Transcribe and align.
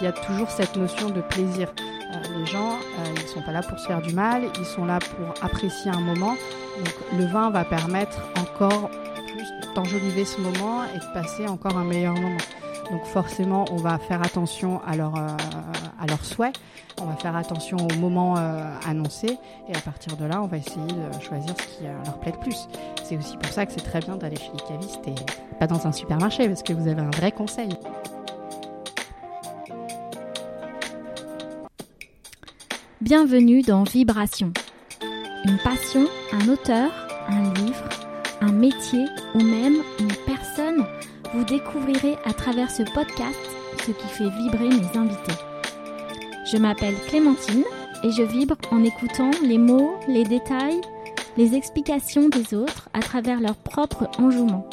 qu'il 0.00 0.06
y 0.06 0.08
a 0.08 0.12
toujours 0.12 0.50
cette 0.50 0.76
notion 0.76 1.10
de 1.10 1.20
plaisir. 1.20 1.68
les 2.38 2.46
gens, 2.46 2.78
ils 3.14 3.22
ne 3.22 3.28
sont 3.28 3.42
pas 3.42 3.52
là 3.52 3.62
pour 3.62 3.78
se 3.78 3.86
faire 3.86 4.00
du 4.00 4.14
mal, 4.14 4.44
ils 4.58 4.64
sont 4.64 4.86
là 4.86 4.98
pour 4.98 5.44
apprécier 5.44 5.90
un 5.90 6.00
moment. 6.00 6.36
Donc 6.78 6.94
le 7.18 7.26
vin 7.26 7.50
va 7.50 7.64
permettre 7.64 8.18
encore 8.38 8.88
plus 9.26 9.74
d'enjoliver 9.74 10.24
ce 10.24 10.40
moment 10.40 10.84
et 10.84 10.98
de 10.98 11.12
passer 11.12 11.46
encore 11.46 11.76
un 11.76 11.84
meilleur 11.84 12.14
moment. 12.14 12.38
Donc 12.90 13.04
forcément, 13.04 13.66
on 13.70 13.76
va 13.76 13.98
faire 13.98 14.22
attention 14.22 14.80
à, 14.86 14.96
leur, 14.96 15.14
à 15.14 16.06
leurs 16.08 16.24
souhaits, 16.24 16.58
on 17.00 17.04
va 17.04 17.16
faire 17.16 17.36
attention 17.36 17.76
au 17.76 17.94
moment 17.96 18.36
annoncé 18.88 19.38
et 19.68 19.76
à 19.76 19.80
partir 19.80 20.16
de 20.16 20.24
là, 20.24 20.40
on 20.42 20.46
va 20.46 20.56
essayer 20.56 20.86
de 20.86 21.22
choisir 21.22 21.54
ce 21.58 21.78
qui 21.78 21.84
leur 21.84 22.18
plaît 22.20 22.32
le 22.32 22.40
plus. 22.40 22.68
C'est 23.04 23.18
aussi 23.18 23.36
pour 23.36 23.52
ça 23.52 23.66
que 23.66 23.72
c'est 23.72 23.84
très 23.84 24.00
bien 24.00 24.16
d'aller 24.16 24.36
chez 24.36 24.50
les 24.54 24.64
cavistes 24.66 25.06
et 25.06 25.14
pas 25.58 25.66
dans 25.66 25.86
un 25.86 25.92
supermarché 25.92 26.48
parce 26.48 26.62
que 26.62 26.72
vous 26.72 26.88
avez 26.88 27.02
un 27.02 27.10
vrai 27.10 27.32
conseil. 27.32 27.68
Bienvenue 33.10 33.62
dans 33.62 33.82
Vibration. 33.82 34.52
Une 35.44 35.58
passion, 35.64 36.06
un 36.30 36.48
auteur, 36.48 36.92
un 37.26 37.52
livre, 37.54 37.88
un 38.40 38.52
métier 38.52 39.04
ou 39.34 39.40
même 39.40 39.78
une 39.98 40.14
personne, 40.26 40.86
vous 41.34 41.42
découvrirez 41.42 42.14
à 42.24 42.32
travers 42.32 42.70
ce 42.70 42.84
podcast 42.94 43.36
ce 43.84 43.90
qui 43.90 44.06
fait 44.06 44.30
vibrer 44.30 44.68
mes 44.68 44.96
invités. 44.96 45.42
Je 46.52 46.56
m'appelle 46.56 46.94
Clémentine 47.08 47.64
et 48.04 48.12
je 48.12 48.22
vibre 48.22 48.54
en 48.70 48.84
écoutant 48.84 49.32
les 49.42 49.58
mots, 49.58 49.96
les 50.06 50.22
détails, 50.22 50.80
les 51.36 51.56
explications 51.56 52.28
des 52.28 52.54
autres 52.54 52.90
à 52.92 53.00
travers 53.00 53.40
leur 53.40 53.56
propre 53.56 54.08
enjouement. 54.20 54.70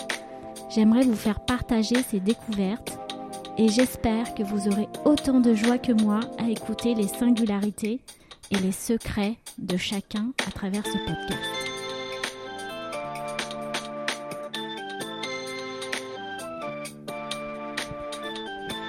J'aimerais 0.70 1.06
vous 1.06 1.16
faire 1.16 1.39
partager 1.39 2.04
ces 2.04 2.20
découvertes 2.20 3.00
et 3.58 3.67
j'espère 3.67 4.36
que 4.36 4.44
vous 4.44 4.67
aurez 4.67 4.88
autant 5.06 5.39
de 5.39 5.56
joie 5.56 5.80
que 5.80 5.92
moi 5.92 6.20
à 6.38 6.48
écouter 6.52 6.94
les 6.94 7.08
singularités 7.08 8.00
et 8.52 8.58
les 8.58 8.72
secrets 8.72 9.38
de 9.58 9.78
chacun 9.78 10.31
à 10.48 10.52
travers 10.52 10.86
ce 10.86 10.98
podcast. 10.98 11.67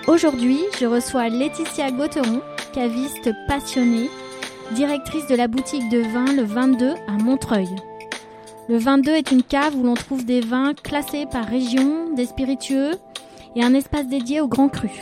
Aujourd'hui, 0.06 0.60
je 0.80 0.86
reçois 0.86 1.28
Laetitia 1.28 1.90
Gauteron, 1.90 2.40
caviste 2.72 3.30
passionnée 3.46 4.08
directrice 4.74 5.26
de 5.26 5.34
la 5.34 5.48
boutique 5.48 5.88
de 5.90 5.98
vin 5.98 6.32
Le 6.34 6.42
22 6.42 6.94
à 7.06 7.12
Montreuil. 7.12 7.68
Le 8.68 8.76
22 8.76 9.12
est 9.12 9.30
une 9.30 9.42
cave 9.42 9.74
où 9.76 9.82
l'on 9.82 9.94
trouve 9.94 10.24
des 10.24 10.40
vins 10.40 10.74
classés 10.74 11.26
par 11.30 11.46
région, 11.46 12.12
des 12.14 12.26
spiritueux 12.26 12.92
et 13.56 13.62
un 13.64 13.72
espace 13.74 14.06
dédié 14.08 14.40
aux 14.40 14.48
grands 14.48 14.68
crus. 14.68 15.00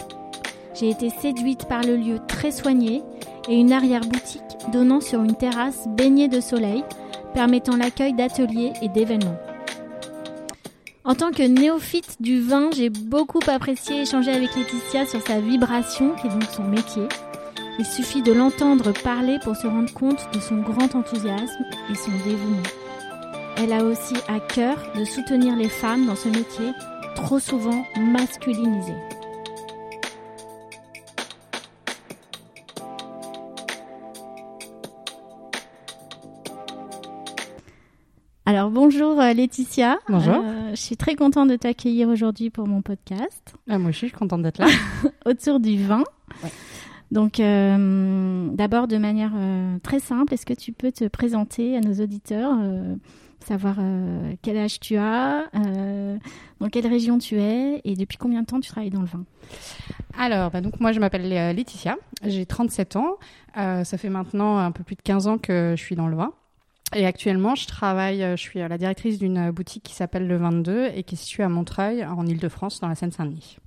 J'ai 0.75 0.91
été 0.91 1.11
séduite 1.11 1.67
par 1.67 1.83
le 1.83 1.97
lieu 1.97 2.20
très 2.29 2.53
soigné 2.53 3.03
et 3.48 3.56
une 3.56 3.72
arrière-boutique 3.72 4.42
donnant 4.72 5.00
sur 5.00 5.22
une 5.22 5.36
terrasse 5.36 5.86
baignée 5.89 6.28
de 6.28 6.41
soleil, 6.41 6.84
permettant 7.34 7.77
l'accueil 7.77 8.12
d'ateliers 8.12 8.72
et 8.83 8.89
d'événements. 8.89 9.39
En 11.05 11.14
tant 11.14 11.30
que 11.30 11.42
néophyte 11.42 12.17
du 12.20 12.41
vin, 12.41 12.70
j'ai 12.74 12.91
beaucoup 12.91 13.41
apprécié 13.47 14.02
échanger 14.02 14.33
avec 14.33 14.56
Laetitia 14.56 15.06
sur 15.06 15.22
sa 15.22 15.41
vibration, 15.41 16.14
qui 16.20 16.27
est 16.27 16.30
donc 16.30 16.44
son 16.44 16.64
métier, 16.64 17.06
il 17.78 17.84
suffit 17.84 18.22
de 18.22 18.33
l'entendre 18.33 18.92
parler 18.92 19.39
pour 19.44 19.55
se 19.55 19.67
rendre 19.67 19.92
compte 19.92 20.28
de 20.33 20.41
son 20.41 20.56
grand 20.56 20.94
enthousiasme 20.94 21.64
et 21.91 21.94
son 21.94 22.11
dévouement. 22.24 22.62
Elle 23.58 23.72
a 23.72 23.84
aussi 23.84 24.14
à 24.28 24.41
cœur 24.41 24.77
de 24.98 25.05
soutenir 25.05 25.56
les 25.56 25.69
femmes 25.69 26.06
dans 26.06 26.17
ce 26.17 26.28
métier 26.28 26.72
trop 27.14 27.39
souvent 27.39 27.84
masculinisé. 27.98 28.94
Alors 38.56 38.70
bonjour 38.70 39.20
euh, 39.20 39.34
Laetitia. 39.34 39.98
Bonjour. 40.08 40.36
Euh, 40.36 40.70
je 40.70 40.80
suis 40.80 40.96
très 40.96 41.14
contente 41.14 41.50
de 41.50 41.56
t'accueillir 41.56 42.08
aujourd'hui 42.08 42.48
pour 42.48 42.67
mon 42.67 42.80
podcast. 42.80 43.55
Ah, 43.68 43.77
moi 43.77 43.90
aussi, 43.90 44.00
je 44.00 44.06
suis 44.06 44.17
contente 44.17 44.40
d'être 44.40 44.56
là. 44.56 44.68
Autour 45.27 45.61
du 45.61 45.77
vin. 45.77 46.05
Donc, 47.11 47.39
euh, 47.39 48.48
d'abord, 48.55 48.89
de 48.89 48.96
manière 48.96 49.33
euh, 49.36 49.77
très 49.83 50.00
simple, 50.00 50.33
est-ce 50.33 50.46
que 50.46 50.55
tu 50.55 50.72
peux 50.72 50.90
te 50.90 51.06
présenter 51.06 51.77
à 51.77 51.80
nos 51.80 52.02
auditeurs, 52.02 52.56
savoir 53.40 53.77
quel 54.40 54.56
âge 54.56 54.80
tu 54.80 54.96
as, 54.96 55.50
dans 56.58 56.70
quelle 56.73 56.86
région 56.86 57.18
tu 57.18 57.38
es 57.38 57.83
et 57.84 57.94
depuis 57.94 58.17
combien 58.17 58.40
de 58.40 58.46
temps 58.46 58.61
tu 58.61 58.70
travailles 58.70 58.88
dans 58.88 59.02
le 59.02 59.06
vin? 59.06 59.27
Alors, 60.18 60.50
bah, 60.50 60.62
donc 60.62 60.80
moi, 60.80 60.92
je 60.92 61.00
m'appelle 61.00 61.28
Laetitia, 61.28 61.98
j'ai 62.24 62.46
37 62.46 62.96
ans. 62.96 63.18
ça 63.55 63.98
fait 63.98 64.08
maintenant 64.08 64.56
un 64.56 64.73
peu 64.73 64.83
plus 64.83 64.96
de 64.96 65.02
15 65.02 65.27
ans 65.27 65.36
que 65.36 65.74
je 65.77 65.83
suis 65.83 65.94
dans 65.94 66.08
le 66.08 66.17
vin. 66.17 66.33
Et 66.95 67.05
actuellement, 67.05 67.55
je 67.55 67.67
travaille, 67.67 68.20
je 68.20 68.41
suis 68.41 68.61
la 68.61 68.79
directrice 68.79 69.19
d'une 69.19 69.51
boutique 69.51 69.83
qui 69.83 69.95
s'appelle 69.95 70.29
Le 70.29 70.36
22 70.36 70.91
et 70.95 71.02
qui 71.02 71.17
est 71.17 71.19
située 71.19 71.42
à 71.42 71.48
Montreuil, 71.48 72.05
en 72.05 72.24
Ile-de-France, 72.24 72.80
dans 72.80 72.89
la 72.89 72.95
Seine-Saint-Denis. 72.95 73.58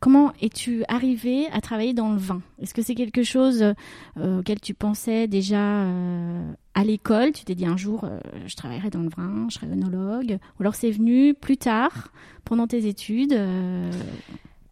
Comment 0.00 0.32
es-tu 0.40 0.84
arrivé 0.86 1.48
à 1.52 1.60
travailler 1.60 1.92
dans 1.92 2.12
le 2.12 2.18
vin? 2.18 2.40
Est-ce 2.62 2.72
que 2.72 2.82
c'est 2.82 2.94
quelque 2.94 3.24
chose 3.24 3.74
euh, 4.16 4.38
auquel 4.38 4.60
tu 4.60 4.72
pensais 4.72 5.26
déjà 5.26 5.58
euh, 5.58 6.52
à 6.74 6.84
l'école? 6.84 7.32
Tu 7.32 7.44
t'es 7.44 7.56
dit 7.56 7.66
un 7.66 7.76
jour, 7.76 8.04
euh, 8.04 8.20
je 8.46 8.54
travaillerai 8.54 8.90
dans 8.90 9.00
le 9.00 9.08
vin, 9.08 9.46
je 9.48 9.54
serai 9.54 9.66
œnologue 9.66 10.38
Ou 10.58 10.62
alors 10.62 10.76
c'est 10.76 10.92
venu 10.92 11.34
plus 11.34 11.56
tard, 11.56 12.12
pendant 12.44 12.66
tes 12.66 12.86
études 12.86 13.38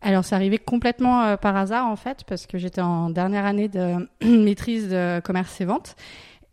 alors, 0.03 0.25
c'est 0.25 0.37
arrivé 0.37 0.59
complètement 0.59 1.37
par 1.37 1.56
hasard 1.56 1.88
en 1.88 1.97
fait, 1.97 2.23
parce 2.28 2.47
que 2.47 2.59
j'étais 2.59 2.83
en 2.83 3.11
dernière 3.11 3.44
année 3.44 3.67
de 3.67 4.06
maîtrise 4.25 4.88
de 4.88 5.19
commerce 5.21 5.61
et 5.61 5.65
vente. 5.65 5.97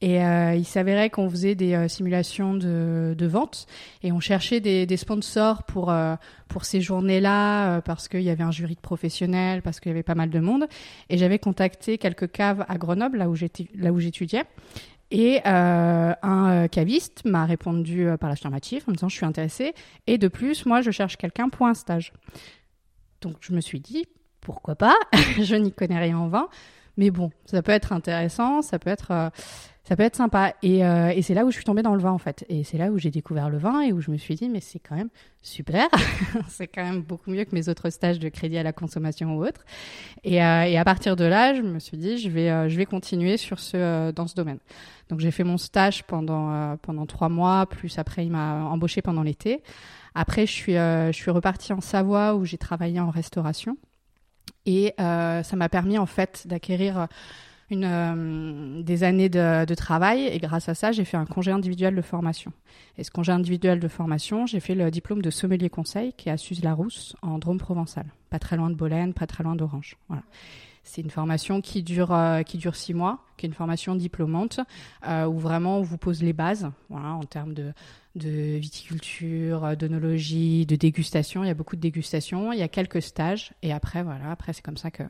Et 0.04 0.22
euh, 0.22 0.54
il 0.54 0.66
s'avérait 0.66 1.10
qu'on 1.10 1.30
faisait 1.30 1.56
des 1.56 1.76
euh, 1.76 1.88
simulations 1.88 2.56
de, 2.56 3.16
de, 3.18 3.26
vente 3.26 3.68
et 4.02 4.12
on 4.12 4.20
cherchait 4.20 4.60
des, 4.60 4.98
sponsors 4.98 5.64
pour 5.64 5.92
euh, 5.92 6.18
pour 6.50 6.66
ces 6.66 6.82
journées-là 6.82 7.80
parce 7.84 8.10
qu'il 8.10 8.20
y 8.20 8.30
avait 8.30 8.44
un 8.44 8.52
jury 8.52 8.76
de 8.76 8.82
professionnels, 8.82 9.62
parce 9.62 9.80
qu'il 9.80 9.92
y 9.92 9.94
avait 9.94 10.04
pas 10.04 10.14
mal 10.14 10.30
de 10.30 10.42
monde. 10.42 10.68
Et 11.10 11.18
j'avais 11.18 11.40
contacté 11.40 11.98
quelques 11.98 12.30
caves 12.30 12.66
à 12.68 12.78
Grenoble, 12.78 13.18
là 13.18 13.30
où 13.30 13.36
j'étais, 13.36 13.70
là 13.76 13.94
où 13.94 14.00
j'étudiais. 14.02 14.44
Et 15.10 15.40
un 15.46 16.68
caviste 16.70 17.24
m'a 17.24 17.46
répondu 17.46 18.06
par 18.20 18.30
l'affirmative 18.30 18.84
en 18.88 18.92
me 18.92 18.98
disant 18.98 19.08
je 19.08 19.16
suis 19.16 19.26
intéressée. 19.26 19.74
Et 20.06 20.18
de 20.18 20.28
plus, 20.28 20.66
moi, 20.66 20.82
je 20.82 20.92
cherche 20.92 21.16
quelqu'un 21.16 21.48
pour 21.48 21.66
un 21.66 21.74
stage. 21.74 22.12
Donc 23.22 23.38
je 23.40 23.54
me 23.54 23.62
suis 23.62 23.80
dit 23.80 24.06
pourquoi 24.42 24.76
pas? 24.76 24.96
Je 25.42 25.56
n'y 25.56 25.72
connais 25.72 25.98
rien 25.98 26.18
en 26.18 26.28
vin, 26.28 26.50
mais 26.98 27.10
bon, 27.10 27.32
ça 27.46 27.64
peut 27.64 27.72
être 27.72 27.94
intéressant, 27.94 28.62
ça 28.62 28.78
peut 28.78 28.90
être 28.90 29.32
ça 29.84 29.98
peut 29.98 30.04
être 30.04 30.16
sympa. 30.16 30.54
Et, 30.64 30.86
euh, 30.86 31.10
et 31.10 31.22
c'est 31.22 31.34
là 31.34 31.44
où 31.44 31.52
je 31.52 31.56
suis 31.56 31.66
tombée 31.66 31.82
dans 31.82 31.94
le 31.94 32.02
vin, 32.02 32.12
en 32.12 32.18
fait. 32.18 32.46
Et 32.48 32.64
c'est 32.64 32.78
là 32.78 32.90
où 32.90 32.98
j'ai 32.98 33.12
découvert 33.12 33.50
le 33.50 33.58
vin 33.58 33.82
et 33.82 33.92
où 33.92 34.00
je 34.00 34.12
me 34.12 34.18
suis 34.18 34.36
dit, 34.36 34.48
mais 34.48 34.62
c'est 34.62 34.80
quand 34.80 34.96
même 34.96 35.10
super. 35.42 35.88
c'est 36.48 36.68
quand 36.68 36.84
même 36.84 37.02
beaucoup 37.02 37.30
mieux 37.32 37.44
que 37.44 37.54
mes 37.54 37.68
autres 37.68 37.90
stages 37.90 38.18
de 38.18 38.30
crédit 38.30 38.58
à 38.58 38.64
la 38.64 38.72
consommation 38.72 39.36
ou 39.36 39.46
autre. 39.46 39.66
Et, 40.24 40.42
euh, 40.42 40.64
et 40.64 40.78
à 40.78 40.86
partir 40.86 41.18
de 41.18 41.26
là, 41.26 41.54
je 41.54 41.62
me 41.62 41.80
suis 41.80 41.98
dit, 41.98 42.18
je 42.18 42.30
vais, 42.30 42.50
euh, 42.50 42.70
je 42.70 42.78
vais 42.78 42.86
continuer 42.86 43.36
sur 43.36 43.60
ce, 43.60 44.12
dans 44.12 44.26
ce 44.26 44.36
domaine. 44.36 44.60
Donc 45.10 45.20
j'ai 45.20 45.32
fait 45.32 45.44
mon 45.44 45.58
stage 45.58 46.04
pendant, 46.06 46.78
pendant 46.78 47.06
trois 47.06 47.28
mois, 47.28 47.66
plus 47.66 48.00
après 48.00 48.26
il 48.26 48.32
m'a 48.32 48.64
embauché 48.64 49.02
pendant 49.02 49.22
l'été. 49.22 49.62
Après, 50.16 50.46
je 50.46 50.52
suis, 50.52 50.74
je 50.74 51.12
suis 51.12 51.30
repartie 51.30 51.74
en 51.74 51.82
Savoie 51.82 52.36
où 52.36 52.46
j'ai 52.46 52.58
travaillé 52.58 53.02
en 53.02 53.10
restauration. 53.10 53.78
Et 54.66 54.94
ça 54.98 55.56
m'a 55.56 55.70
permis 55.70 55.98
en 55.98 56.06
fait 56.06 56.48
d'acquérir 56.48 57.08
euh, 57.84 58.82
des 58.82 59.04
années 59.04 59.30
de, 59.30 59.74
travail 59.76 60.28
et 60.28 60.38
grâce 60.40 60.70
à 60.70 60.76
ça, 60.76 60.92
j'ai 60.92 61.06
fait 61.06 61.18
un 61.18 61.26
congé 61.26 61.52
individuel 61.52 61.96
de 61.96 62.02
formation. 62.02 62.52
Et 62.98 63.04
ce 63.04 63.12
congé 63.12 63.32
individuel 63.32 63.80
de 63.80 63.88
formation, 63.88 64.46
j'ai 64.46 64.60
fait 64.60 64.76
le 64.76 64.92
diplôme 64.92 65.22
de 65.22 65.30
sommelier 65.30 65.70
conseil 65.70 66.14
qui 66.14 66.30
est 66.30 66.32
à 66.32 66.38
Suse-la-Rousse 66.38 67.16
en 67.22 67.40
Drôme 67.40 67.58
provençal, 67.58 68.06
pas 68.30 68.40
très 68.40 68.56
loin 68.58 68.70
de 68.70 68.76
Bolène, 68.76 69.14
pas 69.14 69.28
très 69.28 69.44
loin 69.44 69.56
d'Orange. 69.56 69.98
Voilà. 70.08 70.24
C'est 70.84 71.02
une 71.02 71.10
formation 71.10 71.62
qui 71.62 71.82
dure 71.82 72.14
euh, 72.14 72.42
qui 72.44 72.58
dure 72.58 72.76
six 72.76 72.94
mois, 72.94 73.20
qui 73.38 73.46
est 73.46 73.50
une 73.50 73.56
formation 73.56 73.96
diplômante 73.96 74.60
euh, 75.08 75.26
où 75.26 75.40
vraiment 75.40 75.80
on 75.80 75.82
vous 75.82 75.98
pose 75.98 76.22
les 76.22 76.34
bases, 76.34 76.70
voilà, 76.90 77.14
en 77.14 77.24
termes 77.24 77.54
de 77.54 77.72
de 78.16 78.58
viticulture, 78.58 79.76
d'onologie, 79.76 80.66
de 80.66 80.76
dégustation. 80.76 81.44
Il 81.44 81.48
y 81.48 81.50
a 81.50 81.56
beaucoup 81.56 81.76
de 81.76 81.82
dégustation. 81.82 82.54
Il 82.54 82.60
y 82.60 82.64
a 82.64 82.68
quelques 82.68 83.02
stages. 83.02 83.54
Et 83.62 83.74
après, 83.74 84.04
voilà, 84.04 84.32
après, 84.32 84.54
c'est 84.54 84.62
comme 84.62 84.78
ça 84.78 84.92
que 84.92 85.04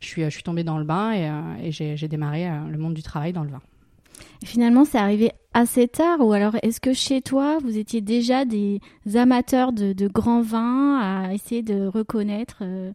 je 0.00 0.06
suis, 0.06 0.22
je 0.22 0.30
suis 0.30 0.42
tombée 0.42 0.64
dans 0.64 0.78
le 0.78 0.84
bain 0.84 1.12
et, 1.12 1.28
euh, 1.28 1.70
j'ai 1.70 2.08
démarré 2.08 2.48
euh, 2.48 2.68
le 2.68 2.78
monde 2.78 2.94
du 2.94 3.02
travail 3.02 3.32
dans 3.32 3.44
le 3.44 3.50
vin. 3.50 3.62
Finalement, 4.44 4.84
c'est 4.84 4.98
arrivé 4.98 5.32
assez 5.54 5.86
tard 5.86 6.20
ou 6.20 6.32
alors 6.32 6.56
est-ce 6.62 6.80
que 6.80 6.92
chez 6.92 7.20
toi, 7.20 7.58
vous 7.62 7.76
étiez 7.76 8.00
déjà 8.00 8.44
des 8.44 8.80
amateurs 9.14 9.72
de, 9.72 10.08
grands 10.08 10.42
vins 10.42 10.98
à 11.00 11.34
essayer 11.34 11.62
de 11.62 11.86
reconnaître 11.86 12.58
euh, 12.62 12.92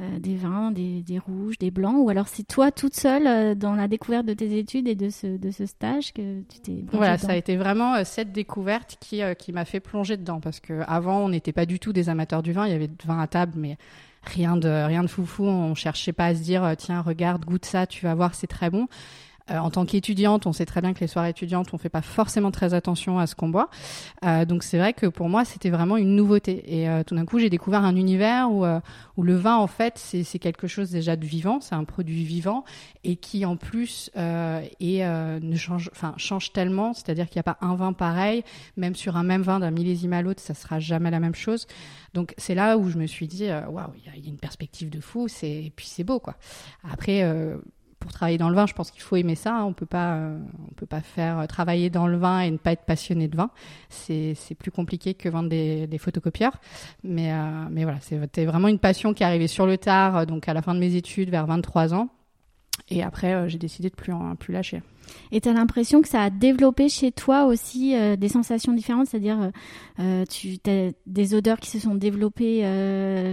euh, 0.00 0.18
des 0.18 0.34
vins, 0.34 0.72
des, 0.72 1.04
rouges, 1.24 1.58
des 1.58 1.70
blancs 1.70 1.96
ou 1.98 2.10
alors 2.10 2.28
c'est 2.28 2.46
toi 2.46 2.72
toute 2.72 2.94
seule 2.94 3.26
euh, 3.26 3.54
dans 3.54 3.74
la 3.74 3.86
découverte 3.86 4.26
de 4.26 4.34
tes 4.34 4.58
études 4.58 4.88
et 4.88 4.94
de 4.94 5.08
ce, 5.08 5.36
de 5.36 5.50
ce 5.50 5.66
stage 5.66 6.12
que 6.12 6.40
tu 6.42 6.60
t'es 6.60 6.84
Voilà, 6.92 7.18
ça 7.18 7.32
a 7.32 7.36
été 7.36 7.56
vraiment 7.56 8.04
cette 8.04 8.32
découverte 8.32 8.96
qui, 9.00 9.22
qui 9.38 9.52
m'a 9.52 9.64
fait 9.64 9.80
plonger 9.80 10.16
dedans 10.16 10.40
parce 10.40 10.60
qu'avant, 10.60 11.20
on 11.20 11.28
n'était 11.28 11.52
pas 11.52 11.66
du 11.66 11.78
tout 11.78 11.92
des 11.92 12.08
amateurs 12.08 12.42
du 12.42 12.52
vin, 12.52 12.66
il 12.66 12.72
y 12.72 12.76
avait 12.76 12.88
de 12.88 12.94
vin 13.04 13.20
à 13.20 13.26
table 13.26 13.52
mais 13.56 13.76
rien 14.22 14.56
de 14.56 14.68
rien 14.68 15.02
de 15.02 15.08
foufou, 15.08 15.44
on 15.44 15.74
cherchait 15.74 16.12
pas 16.12 16.26
à 16.26 16.34
se 16.34 16.42
dire 16.42 16.74
tiens, 16.76 17.00
regarde, 17.00 17.44
goûte 17.44 17.64
ça, 17.64 17.86
tu 17.86 18.04
vas 18.04 18.14
voir, 18.14 18.34
c'est 18.34 18.48
très 18.48 18.70
bon. 18.70 18.88
Euh, 19.50 19.58
en 19.58 19.70
tant 19.70 19.84
qu'étudiante, 19.84 20.46
on 20.46 20.52
sait 20.52 20.66
très 20.66 20.80
bien 20.80 20.94
que 20.94 21.00
les 21.00 21.06
soirées 21.06 21.30
étudiantes, 21.30 21.72
on 21.72 21.78
fait 21.78 21.88
pas 21.88 22.02
forcément 22.02 22.50
très 22.50 22.74
attention 22.74 23.18
à 23.18 23.26
ce 23.26 23.34
qu'on 23.34 23.48
boit. 23.48 23.68
Euh, 24.24 24.44
donc 24.44 24.62
c'est 24.62 24.78
vrai 24.78 24.92
que 24.92 25.06
pour 25.06 25.28
moi, 25.28 25.44
c'était 25.44 25.70
vraiment 25.70 25.96
une 25.96 26.14
nouveauté. 26.14 26.62
Et 26.66 26.88
euh, 26.88 27.02
tout 27.04 27.14
d'un 27.14 27.24
coup, 27.24 27.38
j'ai 27.38 27.50
découvert 27.50 27.84
un 27.84 27.96
univers 27.96 28.50
où, 28.50 29.22
le 29.22 29.36
vin, 29.36 29.56
en 29.56 29.66
fait, 29.66 29.98
c'est 29.98 30.38
quelque 30.38 30.66
chose 30.66 30.90
déjà 30.90 31.16
de 31.16 31.24
vivant, 31.24 31.60
c'est 31.60 31.74
un 31.74 31.84
produit 31.84 32.24
vivant 32.24 32.64
et 33.04 33.16
qui 33.16 33.44
en 33.44 33.56
plus 33.56 34.10
est, 34.14 35.04
ne 35.04 35.56
change, 35.56 35.90
enfin 35.92 36.14
change 36.16 36.52
tellement. 36.52 36.94
C'est-à-dire 36.94 37.28
qu'il 37.28 37.36
n'y 37.36 37.40
a 37.40 37.54
pas 37.54 37.58
un 37.60 37.74
vin 37.74 37.92
pareil, 37.92 38.44
même 38.76 38.94
sur 38.94 39.16
un 39.16 39.22
même 39.22 39.42
vin 39.42 39.60
d'un 39.60 39.70
millésime 39.70 40.14
à 40.14 40.22
l'autre, 40.22 40.40
ça 40.40 40.54
sera 40.54 40.80
jamais 40.80 41.10
la 41.10 41.20
même 41.20 41.34
chose. 41.34 41.66
Donc 42.14 42.34
c'est 42.38 42.54
là 42.54 42.78
où 42.78 42.88
je 42.88 42.96
me 42.96 43.06
suis 43.06 43.28
dit, 43.28 43.48
waouh, 43.68 43.92
il 43.96 44.24
y, 44.24 44.26
a 44.26 44.28
une 44.28 44.38
perspective 44.38 44.88
de 44.88 45.00
fou. 45.00 45.28
C'est 45.28 45.50
et 45.50 45.72
puis 45.74 45.86
c'est 45.86 46.04
beau 46.04 46.18
quoi. 46.18 46.36
Après 46.90 47.22
pour 48.00 48.12
travailler 48.12 48.38
dans 48.38 48.48
le 48.48 48.56
vin, 48.56 48.66
je 48.66 48.72
pense 48.72 48.90
qu'il 48.90 49.02
faut 49.02 49.16
aimer 49.16 49.36
ça. 49.36 49.54
Hein. 49.54 49.64
On 49.64 49.72
peut 49.72 49.86
pas, 49.86 50.14
euh, 50.14 50.38
on 50.68 50.74
peut 50.74 50.86
pas 50.86 51.02
faire 51.02 51.38
euh, 51.38 51.46
travailler 51.46 51.90
dans 51.90 52.06
le 52.06 52.16
vin 52.16 52.40
et 52.40 52.50
ne 52.50 52.56
pas 52.56 52.72
être 52.72 52.84
passionné 52.84 53.28
de 53.28 53.36
vin. 53.36 53.50
C'est, 53.90 54.34
plus 54.58 54.70
compliqué 54.72 55.14
que 55.14 55.28
vendre 55.28 55.48
des, 55.48 55.98
photocopieurs. 55.98 56.58
Mais, 57.04 57.32
euh, 57.32 57.36
mais 57.70 57.84
voilà, 57.84 58.00
c'était 58.00 58.46
vraiment 58.46 58.68
une 58.68 58.78
passion 58.78 59.14
qui 59.14 59.22
est 59.22 59.26
arrivée 59.26 59.46
sur 59.46 59.66
le 59.66 59.78
tard, 59.78 60.26
donc 60.26 60.48
à 60.48 60.54
la 60.54 60.62
fin 60.62 60.74
de 60.74 60.80
mes 60.80 60.96
études, 60.96 61.30
vers 61.30 61.46
23 61.46 61.94
ans. 61.94 62.08
Et 62.88 63.02
après, 63.02 63.48
j'ai 63.48 63.58
décidé 63.58 63.90
de 63.90 63.94
plus, 63.94 64.12
plus 64.38 64.52
lâcher. 64.52 64.82
Et 65.32 65.40
tu 65.40 65.48
as 65.48 65.52
l'impression 65.52 66.02
que 66.02 66.08
ça 66.08 66.22
a 66.22 66.30
développé 66.30 66.88
chez 66.88 67.12
toi 67.12 67.44
aussi 67.44 67.94
euh, 67.94 68.16
des 68.16 68.28
sensations 68.28 68.72
différentes, 68.72 69.06
c'est-à-dire 69.08 69.40
euh, 69.40 69.50
euh, 70.00 70.24
tu 70.24 70.58
as 70.66 70.90
des 71.06 71.34
odeurs 71.34 71.58
qui 71.58 71.70
se 71.70 71.78
sont 71.78 71.94
développées 71.94 72.60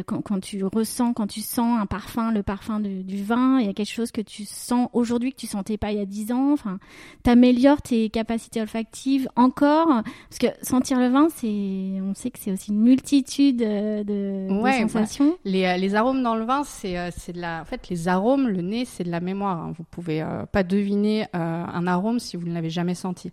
quand, 0.06 0.40
tu 0.40 0.64
ressens, 0.64 1.14
quand 1.14 1.28
tu 1.28 1.42
sens 1.42 1.80
un 1.80 1.86
parfum, 1.86 2.32
le 2.32 2.44
parfum 2.44 2.80
du 2.80 3.24
vin, 3.24 3.60
il 3.60 3.68
y 3.68 3.70
a 3.70 3.74
quelque 3.74 3.92
chose 3.92 4.12
que 4.12 4.22
tu 4.22 4.46
sens 4.46 4.90
aujourd'hui 4.94 5.32
que 5.32 5.38
tu 5.38 5.48
sentais 5.48 5.78
pas 5.78 5.92
il 5.92 5.98
y 5.98 6.02
a 6.02 6.06
10 6.06 6.32
ans. 6.32 6.54
Enfin, 6.54 6.80
améliores 7.26 7.82
tes 7.82 8.10
capacités 8.10 8.62
olfactives 8.62 9.28
encore, 9.36 10.02
parce 10.30 10.40
que 10.40 10.48
sentir 10.62 11.00
le 11.00 11.08
vin, 11.08 11.28
c'est, 11.30 12.02
on 12.02 12.14
sait 12.14 12.32
que 12.32 12.40
c'est 12.40 12.52
aussi 12.52 12.72
une 12.72 12.82
multitude 12.82 13.58
de, 13.58 14.48
sensations. 14.82 15.38
Les, 15.46 15.78
les, 15.78 15.96
arômes 15.96 16.24
dans 16.24 16.36
le 16.36 16.46
vin, 16.46 16.64
c'est, 16.64 16.96
c'est 17.12 17.34
de 17.34 17.42
la, 17.42 17.62
en 17.62 17.66
fait, 17.66 17.90
les 17.90 18.08
arômes, 18.08 18.48
le 18.48 18.62
nez, 18.62 18.86
c'est 18.86 19.04
de 19.04 19.12
la 19.12 19.20
mémoire. 19.20 19.58
Hein. 19.58 19.74
Vous 19.78 19.84
pouvez 19.90 20.26
pas 20.52 20.64
deviner 20.64 21.26
un 21.68 21.88
arôme 21.88 22.20
si 22.20 22.38
vous 22.38 22.48
ne 22.48 22.54
l'avez 22.54 22.70
jamais 22.70 22.96
senti. 22.96 23.32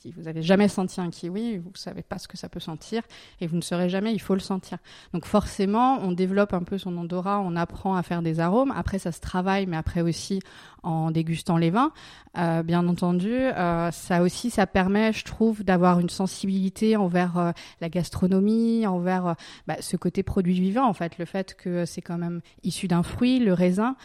Si 0.00 0.10
vous 0.10 0.22
n'avez 0.22 0.42
jamais 0.42 0.66
senti 0.66 1.00
un 1.00 1.10
kiwi, 1.10 1.58
vous 1.58 1.70
ne 1.70 1.78
savez 1.78 2.02
pas 2.02 2.18
ce 2.18 2.26
que 2.26 2.36
ça 2.36 2.48
peut 2.48 2.58
sentir 2.58 3.02
et 3.40 3.46
vous 3.46 3.54
ne 3.56 3.60
saurez 3.60 3.88
jamais, 3.88 4.12
il 4.12 4.20
faut 4.20 4.34
le 4.34 4.40
sentir. 4.40 4.78
Donc 5.12 5.26
forcément, 5.26 6.00
on 6.00 6.10
développe 6.10 6.54
un 6.54 6.64
peu 6.64 6.76
son 6.76 6.96
odorat, 6.98 7.40
on 7.40 7.54
apprend 7.54 7.94
à 7.94 8.02
faire 8.02 8.20
des 8.20 8.40
arômes. 8.40 8.72
Après, 8.74 8.98
ça 8.98 9.12
se 9.12 9.20
travaille, 9.20 9.66
mais 9.66 9.76
après 9.76 10.02
aussi 10.02 10.40
en 10.82 11.10
dégustant 11.10 11.56
les 11.56 11.70
vins. 11.70 11.92
Euh, 12.38 12.62
bien 12.62 12.88
entendu, 12.88 13.30
euh, 13.34 13.90
ça 13.90 14.22
aussi, 14.22 14.50
ça 14.50 14.66
permet, 14.66 15.12
je 15.12 15.24
trouve, 15.24 15.64
d'avoir 15.64 16.00
une 16.00 16.08
sensibilité 16.08 16.96
envers 16.96 17.36
euh, 17.38 17.52
la 17.82 17.90
gastronomie, 17.90 18.86
envers 18.86 19.36
bah, 19.66 19.76
ce 19.80 19.96
côté 19.98 20.22
produit 20.22 20.58
vivant, 20.58 20.86
en 20.86 20.94
fait, 20.94 21.18
le 21.18 21.26
fait 21.26 21.54
que 21.54 21.84
c'est 21.84 22.00
quand 22.00 22.16
même 22.16 22.40
issu 22.62 22.88
d'un 22.88 23.02
fruit, 23.02 23.38
le 23.38 23.52
raisin, 23.52 23.96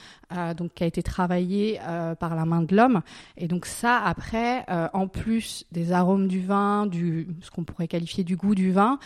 donc 0.57 0.74
qui 0.74 0.83
a 0.83 0.88
été 0.88 1.01
travaillé 1.01 1.79
par 2.19 2.35
la 2.35 2.44
main 2.44 2.62
de 2.62 2.75
l'homme. 2.75 3.01
Et 3.38 3.47
donc 3.47 3.65
ça, 3.65 3.97
après, 4.03 4.65
en 4.94 5.07
plus 5.07 5.65
des 5.71 5.94
arômes 5.94 6.27
du 6.27 6.41
vin, 6.41 6.85
du, 6.85 7.29
ce 7.41 7.50
qu'on 7.50 7.63
pourrait 7.63 7.88
qualifier 7.88 8.25
du 8.25 8.35
goût 8.35 8.53
du 8.53 8.71
vin. 8.71 9.00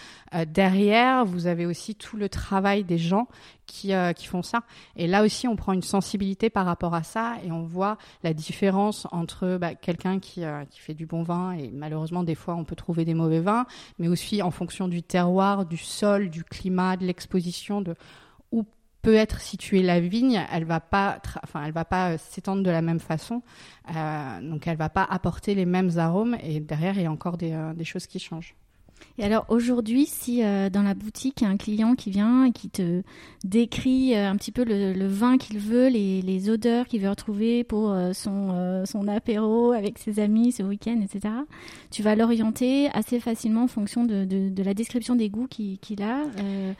Derrière, 0.48 1.26
vous 1.26 1.46
avez 1.46 1.68
aussi 1.68 1.94
tout 1.94 2.18
le 2.18 2.28
travail 2.28 2.84
des 2.84 2.98
gens 2.98 3.28
qui, 3.72 3.94
euh, 3.94 4.14
qui 4.14 4.28
font 4.28 4.44
ça. 4.44 4.64
Et 4.96 5.08
là 5.08 5.24
aussi, 5.24 5.48
on 5.48 5.56
prend 5.56 5.72
une 5.72 5.82
sensibilité 5.82 6.50
par 6.50 6.66
rapport 6.66 6.94
à 6.94 7.04
ça 7.04 7.38
et 7.44 7.52
on 7.52 7.64
voit 7.64 7.98
la 8.22 8.34
différence 8.34 9.08
entre 9.12 9.58
bah, 9.58 9.76
quelqu'un 9.76 10.20
qui, 10.20 10.44
euh, 10.44 10.66
qui 10.66 10.80
fait 10.82 10.94
du 10.94 11.06
bon 11.06 11.24
vin 11.24 11.54
et 11.54 11.72
malheureusement, 11.72 12.24
des 12.24 12.36
fois, 12.36 12.56
on 12.56 12.66
peut 12.66 12.76
trouver 12.76 13.06
des 13.06 13.14
mauvais 13.14 13.40
vins, 13.40 13.66
mais 13.98 14.10
aussi 14.10 14.42
en 14.42 14.52
fonction 14.52 14.88
du 14.88 15.02
terroir, 15.02 15.66
du 15.66 15.78
sol, 15.78 16.30
du 16.30 16.44
climat, 16.44 16.98
de 16.98 17.06
l'exposition, 17.06 17.82
de 17.82 17.96
où 18.52 18.66
peut 19.02 19.16
être 19.16 19.40
située 19.40 19.82
la 19.82 20.00
vigne, 20.00 20.46
elle 20.52 20.66
va 20.66 20.80
pas, 20.80 21.20
enfin, 21.42 21.64
elle 21.66 21.72
va 21.72 21.86
pas 21.86 22.12
euh, 22.12 22.18
s'étendre 22.20 22.62
de 22.62 22.70
la 22.70 22.82
même 22.82 23.00
façon, 23.00 23.42
donc 24.42 24.68
elle 24.68 24.78
va 24.78 24.90
pas 24.90 25.04
apporter 25.04 25.56
les 25.56 25.66
mêmes 25.66 25.98
arômes. 25.98 26.38
Et 26.44 26.60
derrière, 26.60 26.96
il 26.98 27.04
y 27.04 27.06
a 27.06 27.12
encore 27.12 27.38
des, 27.38 27.58
des 27.76 27.86
choses 27.86 28.06
qui 28.06 28.20
changent. 28.20 28.56
Et 29.18 29.24
alors 29.24 29.46
aujourd'hui, 29.50 30.06
si 30.06 30.44
euh, 30.44 30.70
dans 30.70 30.82
la 30.82 30.94
boutique, 30.94 31.42
il 31.42 31.44
y 31.44 31.48
a 31.48 31.50
un 31.50 31.58
client 31.58 31.96
qui 31.96 32.10
vient 32.10 32.46
et 32.46 32.52
qui 32.52 32.70
te 32.70 33.04
décrit 33.44 34.16
euh, 34.16 34.30
un 34.30 34.36
petit 34.36 34.52
peu 34.52 34.64
le, 34.64 35.08
vin 35.08 35.38
qu'il 35.38 35.60
veut, 35.60 35.90
les, 35.90 36.50
odeurs 36.50 36.88
qu'il 36.88 37.02
veut 37.02 37.10
retrouver 37.10 37.64
pour 37.64 37.92
euh, 37.92 38.14
son, 38.14 39.08
apéro 39.08 39.74
avec 39.74 40.00
ses 40.00 40.20
amis 40.20 40.52
ce 40.52 40.64
week-end, 40.64 41.00
etc., 41.02 41.34
tu 41.92 42.02
vas 42.02 42.16
l'orienter 42.16 42.90
assez 42.94 43.20
facilement 43.20 43.64
en 43.64 43.68
fonction 43.68 44.06
de, 44.06 44.64
la 44.64 44.74
description 44.74 45.16
des 45.16 45.30
goûts 45.30 45.48
qu'il 45.48 46.02
a. 46.02 46.24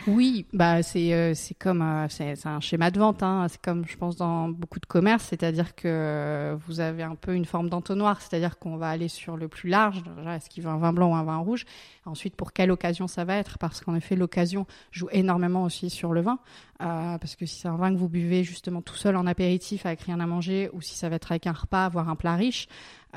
Oui, 0.08 0.46
bah 0.54 0.82
c'est 0.84 1.36
c'est 1.36 1.54
comme 1.56 1.84
c'est 2.10 2.46
un 2.46 2.60
schéma 2.60 2.92
de 2.92 3.00
vente, 3.00 3.22
hein. 3.24 3.48
c'est 3.50 3.62
comme 3.62 3.86
je 3.88 3.98
pense 3.98 4.16
dans 4.16 4.50
beaucoup 4.50 4.80
de 4.80 4.86
commerces, 4.86 5.26
c'est-à-dire 5.26 5.76
que 5.76 6.58
vous 6.68 6.80
avez 6.80 7.04
un 7.04 7.16
peu 7.16 7.34
une 7.34 7.46
forme 7.46 7.70
d'entonnoir, 7.70 8.22
c'est-à-dire 8.22 8.58
qu'on 8.58 8.78
va 8.78 8.90
aller 8.90 9.10
sur 9.10 9.36
le 9.36 9.48
plus 9.48 9.70
large, 9.70 10.02
est-ce 10.28 10.50
qu'il 10.50 10.64
veut 10.64 10.70
un 10.70 10.78
vin 10.78 10.94
blanc 10.94 11.12
ou 11.12 11.16
un 11.16 11.24
vin 11.24 11.38
rouge? 11.38 11.66
Ensuite, 12.12 12.36
pour 12.36 12.52
quelle 12.52 12.72
occasion 12.72 13.08
ça 13.08 13.24
va 13.24 13.38
être 13.38 13.58
Parce 13.58 13.80
qu'en 13.80 13.96
effet, 13.96 14.18
l'occasion 14.18 14.68
joue 14.92 15.08
énormément 15.12 15.64
aussi 15.64 15.90
sur 15.90 16.12
le 16.12 16.20
vin. 16.20 16.40
Euh, 16.82 17.18
parce 17.18 17.38
que 17.38 17.46
si 17.46 17.60
c'est 17.60 17.70
un 17.70 17.78
vin 17.78 17.94
que 17.94 17.98
vous 17.98 18.10
buvez 18.10 18.44
justement 18.44 18.82
tout 18.82 18.96
seul 18.96 19.16
en 19.16 19.26
apéritif 19.26 19.86
avec 19.86 20.02
rien 20.02 20.20
à 20.20 20.26
manger, 20.26 20.70
ou 20.74 20.82
si 20.82 20.96
ça 20.96 21.08
va 21.08 21.16
être 21.16 21.32
avec 21.32 21.48
un 21.48 21.54
repas, 21.54 21.88
voire 21.88 22.10
un 22.10 22.18
plat 22.18 22.36
riche, 22.36 22.68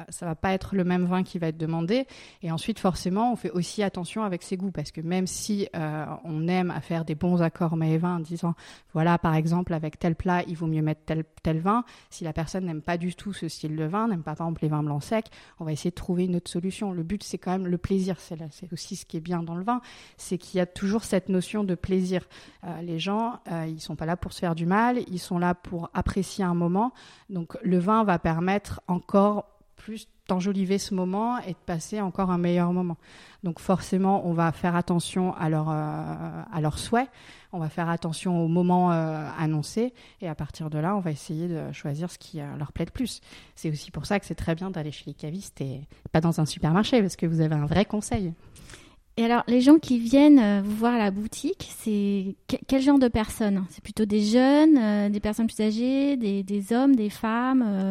ça 0.08 0.26
va 0.26 0.34
pas 0.34 0.52
être 0.52 0.74
le 0.74 0.84
même 0.84 1.06
vin 1.06 1.22
qui 1.22 1.38
va 1.38 1.48
être 1.48 1.56
demandé. 1.56 2.06
Et 2.42 2.50
ensuite, 2.50 2.78
forcément, 2.78 3.32
on 3.32 3.36
fait 3.36 3.50
aussi 3.50 3.82
attention 3.82 4.22
avec 4.22 4.42
ses 4.42 4.56
goûts, 4.56 4.70
parce 4.70 4.90
que 4.90 5.00
même 5.00 5.26
si 5.26 5.68
euh, 5.74 6.06
on 6.24 6.48
aime 6.48 6.70
à 6.70 6.80
faire 6.80 7.04
des 7.04 7.14
bons 7.14 7.42
accords 7.42 7.76
mets 7.76 7.92
et 7.92 7.98
vins 7.98 8.16
en 8.16 8.20
disant, 8.20 8.54
voilà, 8.92 9.18
par 9.18 9.34
exemple, 9.34 9.74
avec 9.74 9.98
tel 9.98 10.14
plat, 10.14 10.42
il 10.46 10.56
vaut 10.56 10.66
mieux 10.66 10.82
mettre 10.82 11.02
tel, 11.04 11.24
tel 11.42 11.60
vin, 11.60 11.84
si 12.10 12.24
la 12.24 12.32
personne 12.32 12.64
n'aime 12.64 12.82
pas 12.82 12.96
du 12.96 13.14
tout 13.14 13.32
ce 13.32 13.48
style 13.48 13.76
de 13.76 13.84
vin, 13.84 14.08
n'aime 14.08 14.22
pas 14.22 14.34
par 14.34 14.46
exemple 14.46 14.62
les 14.62 14.68
vins 14.68 14.82
blancs 14.82 15.02
secs, 15.02 15.26
on 15.58 15.64
va 15.64 15.72
essayer 15.72 15.90
de 15.90 15.94
trouver 15.94 16.24
une 16.24 16.36
autre 16.36 16.50
solution. 16.50 16.92
Le 16.92 17.02
but, 17.02 17.22
c'est 17.22 17.38
quand 17.38 17.52
même 17.52 17.66
le 17.66 17.78
plaisir. 17.78 18.16
C'est 18.20 18.72
aussi 18.72 18.96
ce 18.96 19.06
qui 19.06 19.16
est 19.16 19.20
bien 19.20 19.42
dans 19.42 19.54
le 19.54 19.64
vin, 19.64 19.80
c'est 20.16 20.38
qu'il 20.38 20.58
y 20.58 20.60
a 20.60 20.66
toujours 20.66 21.04
cette 21.04 21.28
notion 21.28 21.64
de 21.64 21.74
plaisir. 21.74 22.26
Euh, 22.64 22.82
les 22.82 22.98
gens, 22.98 23.40
euh, 23.50 23.66
ils 23.66 23.80
sont 23.80 23.96
pas 23.96 24.06
là 24.06 24.16
pour 24.16 24.32
se 24.32 24.40
faire 24.40 24.54
du 24.54 24.66
mal, 24.66 24.98
ils 25.08 25.18
sont 25.18 25.38
là 25.38 25.54
pour 25.54 25.90
apprécier 25.94 26.44
un 26.44 26.54
moment. 26.54 26.92
Donc 27.30 27.56
le 27.62 27.78
vin 27.78 28.04
va 28.04 28.18
permettre 28.18 28.80
encore 28.88 29.53
plus 29.84 30.08
d'enjoliver 30.28 30.78
ce 30.78 30.94
moment 30.94 31.38
et 31.40 31.50
de 31.50 31.58
passer 31.66 32.00
encore 32.00 32.30
un 32.30 32.38
meilleur 32.38 32.72
moment. 32.72 32.96
Donc 33.42 33.60
forcément, 33.60 34.26
on 34.26 34.32
va 34.32 34.50
faire 34.52 34.76
attention 34.76 35.34
à 35.34 35.48
leurs 35.50 35.68
euh, 35.68 36.42
à 36.52 36.70
souhaits, 36.76 37.08
on 37.52 37.58
va 37.58 37.68
faire 37.68 37.88
attention 37.88 38.42
au 38.42 38.48
moment 38.48 38.92
euh, 38.92 39.28
annoncé 39.38 39.92
et 40.20 40.28
à 40.28 40.34
partir 40.34 40.70
de 40.70 40.78
là, 40.78 40.96
on 40.96 41.00
va 41.00 41.10
essayer 41.10 41.48
de 41.48 41.70
choisir 41.72 42.10
ce 42.10 42.18
qui 42.18 42.40
leur 42.58 42.72
plaît 42.72 42.86
le 42.86 42.90
plus. 42.90 43.20
C'est 43.54 43.70
aussi 43.70 43.90
pour 43.90 44.06
ça 44.06 44.18
que 44.18 44.26
c'est 44.26 44.34
très 44.34 44.54
bien 44.54 44.70
d'aller 44.70 44.92
chez 44.92 45.04
les 45.06 45.14
cavistes 45.14 45.60
et 45.60 45.82
pas 46.12 46.20
dans 46.20 46.40
un 46.40 46.46
supermarché 46.46 47.02
parce 47.02 47.16
que 47.16 47.26
vous 47.26 47.40
avez 47.40 47.54
un 47.54 47.66
vrai 47.66 47.84
conseil. 47.84 48.32
Et 49.16 49.24
alors, 49.24 49.44
les 49.46 49.60
gens 49.60 49.78
qui 49.78 50.00
viennent 50.00 50.40
euh, 50.40 50.60
vous 50.64 50.74
voir 50.74 50.94
à 50.94 50.98
la 50.98 51.12
boutique, 51.12 51.70
c'est 51.76 52.34
quel 52.66 52.82
genre 52.82 52.98
de 52.98 53.06
personnes? 53.06 53.64
C'est 53.70 53.82
plutôt 53.82 54.06
des 54.06 54.22
jeunes, 54.22 54.76
euh, 54.76 55.08
des 55.08 55.20
personnes 55.20 55.46
plus 55.46 55.60
âgées, 55.60 56.16
des, 56.16 56.72
hommes, 56.72 56.96
des 56.96 57.10
femmes 57.10 57.64
euh? 57.64 57.88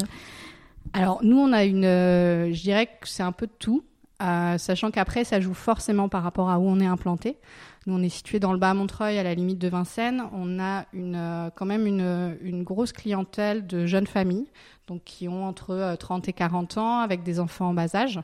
Alors, 0.94 1.24
nous, 1.24 1.38
on 1.38 1.52
a 1.54 1.64
une. 1.64 1.84
je 1.84 2.62
dirais 2.62 2.86
que 2.86 3.08
c'est 3.08 3.24
un 3.24 3.32
peu 3.32 3.48
de 3.48 3.52
tout, 3.58 3.84
sachant 4.20 4.92
qu'après, 4.92 5.24
ça 5.24 5.40
joue 5.40 5.54
forcément 5.54 6.08
par 6.10 6.24
rapport 6.24 6.50
à 6.50 6.60
où 6.60 6.68
on 6.68 6.80
est 6.80 6.86
implanté. 6.86 7.38
Nous, 7.86 7.96
on 7.96 8.02
est 8.02 8.10
situé 8.10 8.40
dans 8.40 8.54
le 8.54 8.60
bas 8.60 8.74
Montreuil, 8.74 9.18
à 9.18 9.24
la 9.24 9.34
limite 9.34 9.60
de 9.60 9.68
Vincennes. 9.68 10.24
On 10.32 10.60
a 10.60 10.86
une, 10.94 11.52
quand 11.56 11.66
même 11.66 11.88
une, 11.88 12.38
une 12.42 12.64
grosse 12.64 12.94
clientèle 12.94 13.66
de 13.68 13.86
jeunes 13.86 14.08
familles, 14.08 14.48
donc 14.88 15.04
qui 15.04 15.28
ont 15.28 15.46
entre 15.46 15.96
30 16.00 16.30
et 16.30 16.34
40 16.34 16.78
ans, 16.78 17.00
avec 17.00 17.24
des 17.24 17.40
enfants 17.40 17.70
en 17.70 17.74
bas 17.74 17.96
âge. 17.96 18.20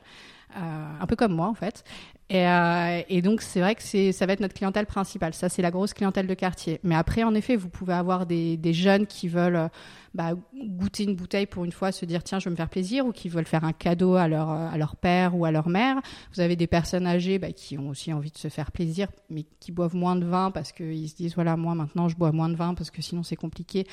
un 0.56 1.06
peu 1.08 1.16
comme 1.16 1.34
moi 1.34 1.48
en 1.48 1.56
fait. 1.56 1.84
Et, 2.30 2.48
euh, 2.48 3.02
et 3.10 3.24
donc, 3.24 3.42
c'est 3.42 3.60
vrai 3.60 3.74
que 3.74 4.12
ça 4.12 4.26
va 4.28 4.34
être 4.34 4.40
notre 4.40 4.54
clientèle 4.54 4.86
principale. 4.86 5.34
Ça, 5.34 5.50
c'est 5.50 5.64
la 5.64 5.72
grosse 5.72 5.94
clientèle 5.94 6.28
de 6.28 6.34
quartier. 6.36 6.80
Mais 6.84 6.94
après, 6.94 7.24
en 7.24 7.34
effet, 7.34 7.56
vous 7.56 7.70
pouvez 7.70 7.94
avoir 7.94 8.28
des, 8.28 8.56
des 8.56 8.72
jeunes 8.72 9.08
qui 9.08 9.28
veulent 9.28 9.56
euh, 9.56 9.68
bah, 10.14 10.34
goûter 10.54 11.06
une 11.06 11.16
bouteille 11.16 11.48
pour 11.48 11.66
une 11.66 11.72
fois, 11.72 11.92
se 11.92 12.06
dire 12.06 12.22
tiens, 12.24 12.38
je 12.38 12.46
veux 12.46 12.52
me 12.52 12.56
faire 12.56 12.70
plaisir, 12.70 13.08
ou 13.08 13.12
qui 13.12 13.30
veulent 13.30 13.48
faire 13.48 13.64
un 13.64 13.74
cadeau 13.74 14.14
à 14.14 14.28
leur, 14.28 14.50
à 14.50 14.78
leur 14.78 14.96
père 14.96 15.36
ou 15.36 15.46
à 15.46 15.52
leur 15.52 15.70
mère. 15.70 15.98
Vous 16.36 16.40
avez 16.40 16.56
des 16.56 16.68
personnes 16.68 17.08
âgées 17.08 17.40
bah, 17.40 17.52
qui 17.52 17.80
ont 17.80 17.90
aussi 17.90 18.14
envie 18.14 18.32
de 18.32 18.38
se 18.38 18.48
faire 18.48 18.72
plaisir, 18.72 19.08
mais 19.32 19.46
qui 19.60 19.72
boivent 19.72 19.96
moins 19.96 20.16
de 20.16 20.26
vin 20.26 20.52
parce 20.52 20.72
qu'ils 20.72 21.10
se 21.10 21.16
disent 21.16 21.34
voilà, 21.34 21.58
moi 21.58 21.74
maintenant, 21.74 22.10
je 22.10 22.16
bois 22.16 22.32
moins 22.32 22.50
de 22.50 22.56
vin 22.56 22.76
parce 22.76 22.92
que 22.92 23.02
sinon 23.02 23.24
c'est 23.24 23.36
compliqué. 23.36 23.88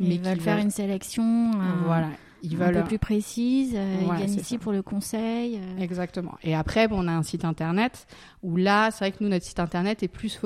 mais 0.00 0.16
ils 0.16 0.20
veulent 0.20 0.40
faire 0.40 0.58
une 0.58 0.70
sélection. 0.70 1.52
Voilà 1.84 2.08
ils 2.42 2.62
un 2.62 2.72
peu 2.72 2.84
plus 2.84 2.98
précise. 2.98 3.74
Euh, 3.74 3.98
ils 4.00 4.14
viennent 4.14 4.34
ici 4.34 4.58
pour 4.58 4.72
le 4.72 4.82
conseil. 4.82 5.58
Euh. 5.58 5.80
Exactement. 5.80 6.36
Et 6.42 6.54
après, 6.54 6.88
bon, 6.88 7.04
on 7.04 7.08
a 7.08 7.12
un 7.12 7.22
site 7.22 7.44
internet 7.44 8.06
où 8.42 8.56
là, 8.56 8.90
c'est 8.90 9.04
vrai 9.04 9.12
que 9.12 9.22
nous, 9.22 9.28
notre 9.28 9.44
site 9.44 9.60
internet 9.60 10.02
est 10.02 10.08
plus 10.08 10.38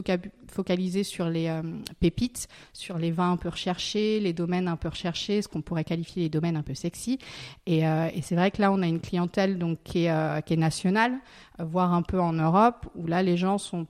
focalisé 0.49 1.05
sur 1.05 1.29
les 1.29 1.49
euh, 1.49 1.63
pépites, 2.01 2.49
sur 2.73 2.99
les 2.99 3.11
vins 3.11 3.33
un 3.33 3.37
peu 3.37 3.49
recherchés, 3.49 4.21
les 4.21 4.33
domaines 4.33 4.69
un 4.69 4.77
peu 4.77 4.89
recherchés, 4.89 5.43
ce 5.43 5.49
qu'on 5.49 5.63
pourrait 5.63 5.85
qualifier 5.85 6.23
les 6.23 6.29
domaines 6.29 6.57
un 6.57 6.63
peu 6.63 6.75
sexy. 6.75 7.19
Et, 7.67 7.81
et 7.81 8.23
c'est 8.23 8.35
vrai 8.35 8.51
que 8.51 8.61
là, 8.63 8.73
on 8.73 8.83
a 8.83 8.87
une 8.87 9.01
clientèle 9.01 9.59
donc 9.59 9.79
qui 9.85 10.05
est, 10.05 10.45
qui 10.45 10.55
est 10.55 10.59
nationale, 10.59 11.19
voire 11.59 11.93
un 11.93 12.03
peu 12.03 12.21
en 12.21 12.33
Europe, 12.33 12.87
où 12.95 13.07
là, 13.07 13.23
les 13.23 13.37
gens 13.37 13.59
sont 13.59 13.87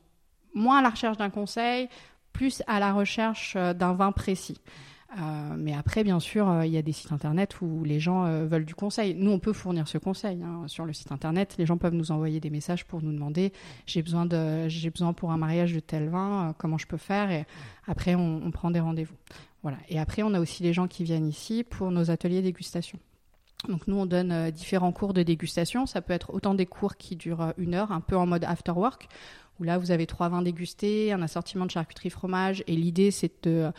moins 0.54 0.78
à 0.78 0.82
la 0.82 0.90
recherche 0.90 1.16
d'un 1.16 1.30
conseil, 1.30 1.88
plus 2.32 2.62
à 2.66 2.80
la 2.80 2.92
recherche 2.92 3.56
d'un 3.56 3.92
vin 3.92 4.12
précis. 4.12 4.58
Euh, 5.18 5.54
mais 5.56 5.74
après, 5.74 6.04
bien 6.04 6.20
sûr, 6.20 6.48
euh, 6.48 6.66
il 6.66 6.72
y 6.72 6.76
a 6.76 6.82
des 6.82 6.92
sites 6.92 7.10
internet 7.10 7.60
où 7.60 7.82
les 7.82 7.98
gens 7.98 8.26
euh, 8.26 8.46
veulent 8.46 8.64
du 8.64 8.76
conseil. 8.76 9.14
Nous, 9.14 9.30
on 9.30 9.40
peut 9.40 9.52
fournir 9.52 9.88
ce 9.88 9.98
conseil 9.98 10.40
hein. 10.42 10.62
sur 10.68 10.84
le 10.84 10.92
site 10.92 11.10
internet. 11.10 11.56
Les 11.58 11.66
gens 11.66 11.78
peuvent 11.78 11.94
nous 11.94 12.12
envoyer 12.12 12.38
des 12.38 12.50
messages 12.50 12.84
pour 12.84 13.02
nous 13.02 13.12
demander 13.12 13.52
j'ai 13.86 14.02
besoin 14.02 14.24
de, 14.24 14.68
besoin 14.90 15.12
pour 15.12 15.32
un 15.32 15.36
mariage 15.36 15.74
de 15.74 15.80
tel 15.80 16.08
vin, 16.08 16.54
comment 16.58 16.78
je 16.78 16.86
peux 16.86 16.96
faire? 16.96 17.30
Et 17.32 17.44
après, 17.86 18.14
on, 18.14 18.40
on 18.44 18.50
prend 18.52 18.70
des 18.70 18.80
rendez-vous. 18.80 19.16
Voilà. 19.62 19.78
Et 19.88 19.98
après, 19.98 20.22
on 20.22 20.32
a 20.32 20.40
aussi 20.40 20.62
les 20.62 20.72
gens 20.72 20.86
qui 20.86 21.02
viennent 21.02 21.26
ici 21.26 21.64
pour 21.64 21.90
nos 21.90 22.10
ateliers 22.10 22.40
dégustation. 22.40 22.98
Donc 23.68 23.88
nous, 23.88 23.96
on 23.96 24.06
donne 24.06 24.50
différents 24.52 24.92
cours 24.92 25.12
de 25.12 25.22
dégustation. 25.22 25.86
Ça 25.86 26.00
peut 26.00 26.14
être 26.14 26.32
autant 26.32 26.54
des 26.54 26.66
cours 26.66 26.96
qui 26.96 27.16
durent 27.16 27.52
une 27.58 27.74
heure, 27.74 27.92
un 27.92 28.00
peu 28.00 28.16
en 28.16 28.26
mode 28.26 28.44
after 28.44 28.72
work, 28.72 29.08
où 29.58 29.64
là, 29.64 29.76
vous 29.76 29.90
avez 29.90 30.06
trois 30.06 30.30
vins 30.30 30.40
dégustés, 30.40 31.12
un 31.12 31.20
assortiment 31.20 31.66
de 31.66 31.70
charcuterie 31.70 32.08
fromage. 32.08 32.64
Et 32.68 32.76
l'idée, 32.76 33.10
c'est 33.10 33.44
de 33.44 33.70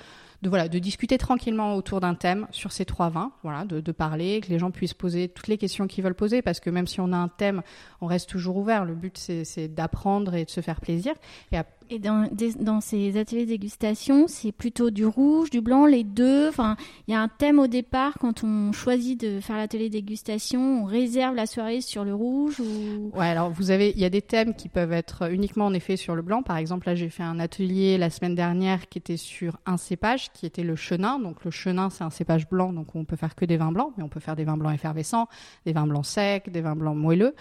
de 0.41 0.49
voilà, 0.49 0.67
de 0.67 0.79
discuter 0.79 1.17
tranquillement 1.17 1.75
autour 1.75 1.99
d'un 1.99 2.15
thème 2.15 2.47
sur 2.51 2.71
ces 2.71 2.85
trois 2.85 3.09
vins, 3.09 3.31
voilà, 3.43 3.65
de, 3.65 3.79
de, 3.79 3.91
parler, 3.91 4.41
que 4.41 4.49
les 4.49 4.59
gens 4.59 4.71
puissent 4.71 4.93
poser 4.93 5.27
toutes 5.29 5.47
les 5.47 5.57
questions 5.57 5.87
qu'ils 5.87 6.03
veulent 6.03 6.15
poser, 6.15 6.41
parce 6.41 6.59
que 6.59 6.69
même 6.69 6.87
si 6.87 6.99
on 6.99 7.13
a 7.13 7.17
un 7.17 7.27
thème, 7.27 7.61
on 8.01 8.07
reste 8.07 8.29
toujours 8.29 8.57
ouvert. 8.57 8.85
Le 8.85 8.95
but 8.95 9.17
c'est 9.17 9.67
d'apprendre 9.67 10.33
et 10.35 10.45
de 10.45 10.49
se 10.49 10.61
faire 10.61 10.81
plaisir. 10.81 11.13
Et, 11.51 11.57
et 11.89 11.99
dans, 11.99 12.29
dans, 12.59 12.79
ces 12.79 13.17
ateliers 13.17 13.43
de 13.43 13.49
dégustation, 13.49 14.25
c'est 14.27 14.53
plutôt 14.53 14.91
du 14.91 15.05
rouge, 15.05 15.49
du 15.49 15.59
blanc, 15.59 15.85
les 15.85 16.05
deux. 16.05 16.47
Enfin, 16.47 16.77
il 17.07 17.11
y 17.11 17.15
a 17.15 17.21
un 17.21 17.27
thème 17.27 17.59
au 17.59 17.67
départ 17.67 18.13
quand 18.19 18.43
on 18.43 18.71
choisit 18.71 19.19
de 19.19 19.41
faire 19.41 19.57
l'atelier 19.57 19.89
dégustation, 19.89 20.83
on 20.83 20.85
réserve 20.85 21.35
la 21.35 21.45
soirée 21.45 21.81
sur 21.81 22.05
le 22.05 22.15
rouge 22.15 22.61
ou? 22.61 23.11
Ouais, 23.13 23.27
alors 23.27 23.49
vous 23.49 23.71
avez, 23.71 23.91
il 23.91 23.99
y 23.99 24.05
a 24.05 24.09
des 24.09 24.21
thèmes 24.21 24.55
qui 24.55 24.69
peuvent 24.69 24.93
être 24.93 25.29
uniquement 25.31 25.65
en 25.65 25.73
effet 25.73 25.97
sur 25.97 26.15
le 26.15 26.21
blanc. 26.21 26.43
Par 26.43 26.57
exemple, 26.57 26.87
là 26.87 26.95
j'ai 26.95 27.09
fait 27.09 27.23
un 27.23 27.39
atelier 27.39 27.97
la 27.97 28.09
semaine 28.09 28.35
dernière 28.35 28.87
qui 28.87 28.97
était 28.97 29.17
sur 29.17 29.57
un 29.65 29.77
cépage 29.77 30.30
qui 30.33 30.45
était 30.45 30.63
le 30.63 30.75
chenin. 30.75 31.19
Donc 31.19 31.43
le 31.43 31.51
chenin 31.51 31.89
c'est 31.89 32.03
un 32.03 32.09
cépage 32.09 32.47
blanc, 32.49 32.73
donc 32.73 32.95
on 32.95 33.05
peut 33.05 33.15
faire 33.15 33.35
que 33.35 33.45
des 33.45 33.57
vins 33.57 33.71
blancs, 33.71 33.93
mais 33.97 34.03
on 34.03 34.09
peut 34.09 34.19
faire 34.19 34.35
des 34.35 34.43
vins 34.43 34.57
blancs 34.57 34.73
effervescents, 34.73 35.27
des 35.65 35.73
vins 35.73 35.87
blancs 35.87 36.05
secs, 36.05 36.49
des 36.49 36.61
vins 36.61 36.75
blancs 36.75 36.95
moelleux. 36.95 37.35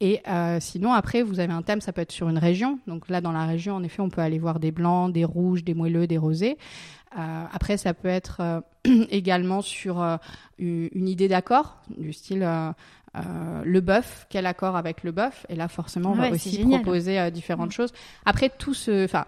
Et 0.00 0.20
euh, 0.26 0.58
sinon, 0.60 0.92
après, 0.92 1.22
vous 1.22 1.38
avez 1.38 1.52
un 1.52 1.62
thème, 1.62 1.80
ça 1.80 1.92
peut 1.92 2.00
être 2.00 2.10
sur 2.10 2.28
une 2.28 2.38
région. 2.38 2.80
Donc 2.88 3.08
là, 3.08 3.20
dans 3.20 3.30
la 3.30 3.46
région, 3.46 3.76
en 3.76 3.84
effet, 3.84 4.02
on 4.02 4.10
peut 4.10 4.20
aller 4.20 4.40
voir 4.40 4.58
des 4.58 4.72
blancs, 4.72 5.12
des 5.12 5.24
rouges, 5.24 5.62
des 5.62 5.74
moelleux, 5.74 6.08
des 6.08 6.18
rosés. 6.18 6.58
Euh, 7.16 7.44
après, 7.52 7.76
ça 7.76 7.94
peut 7.94 8.08
être 8.08 8.40
euh, 8.40 8.60
également 9.10 9.62
sur 9.62 10.02
une 10.58 11.08
idée 11.08 11.28
d'accord, 11.28 11.78
du 11.96 12.12
style 12.12 12.44
le 13.64 13.80
bœuf, 13.80 14.26
quel 14.28 14.46
accord 14.46 14.74
avec 14.74 15.04
le 15.04 15.12
bœuf? 15.12 15.46
Et 15.48 15.54
là, 15.54 15.68
forcément, 15.68 16.12
on 16.12 16.14
va 16.14 16.30
aussi 16.30 16.64
proposer 16.64 17.30
différentes 17.30 17.68
mm. 17.68 17.72
choses. 17.72 17.92
Après, 18.24 18.48
tout 18.48 18.74
ce... 18.74 19.04
Enfin, 19.04 19.26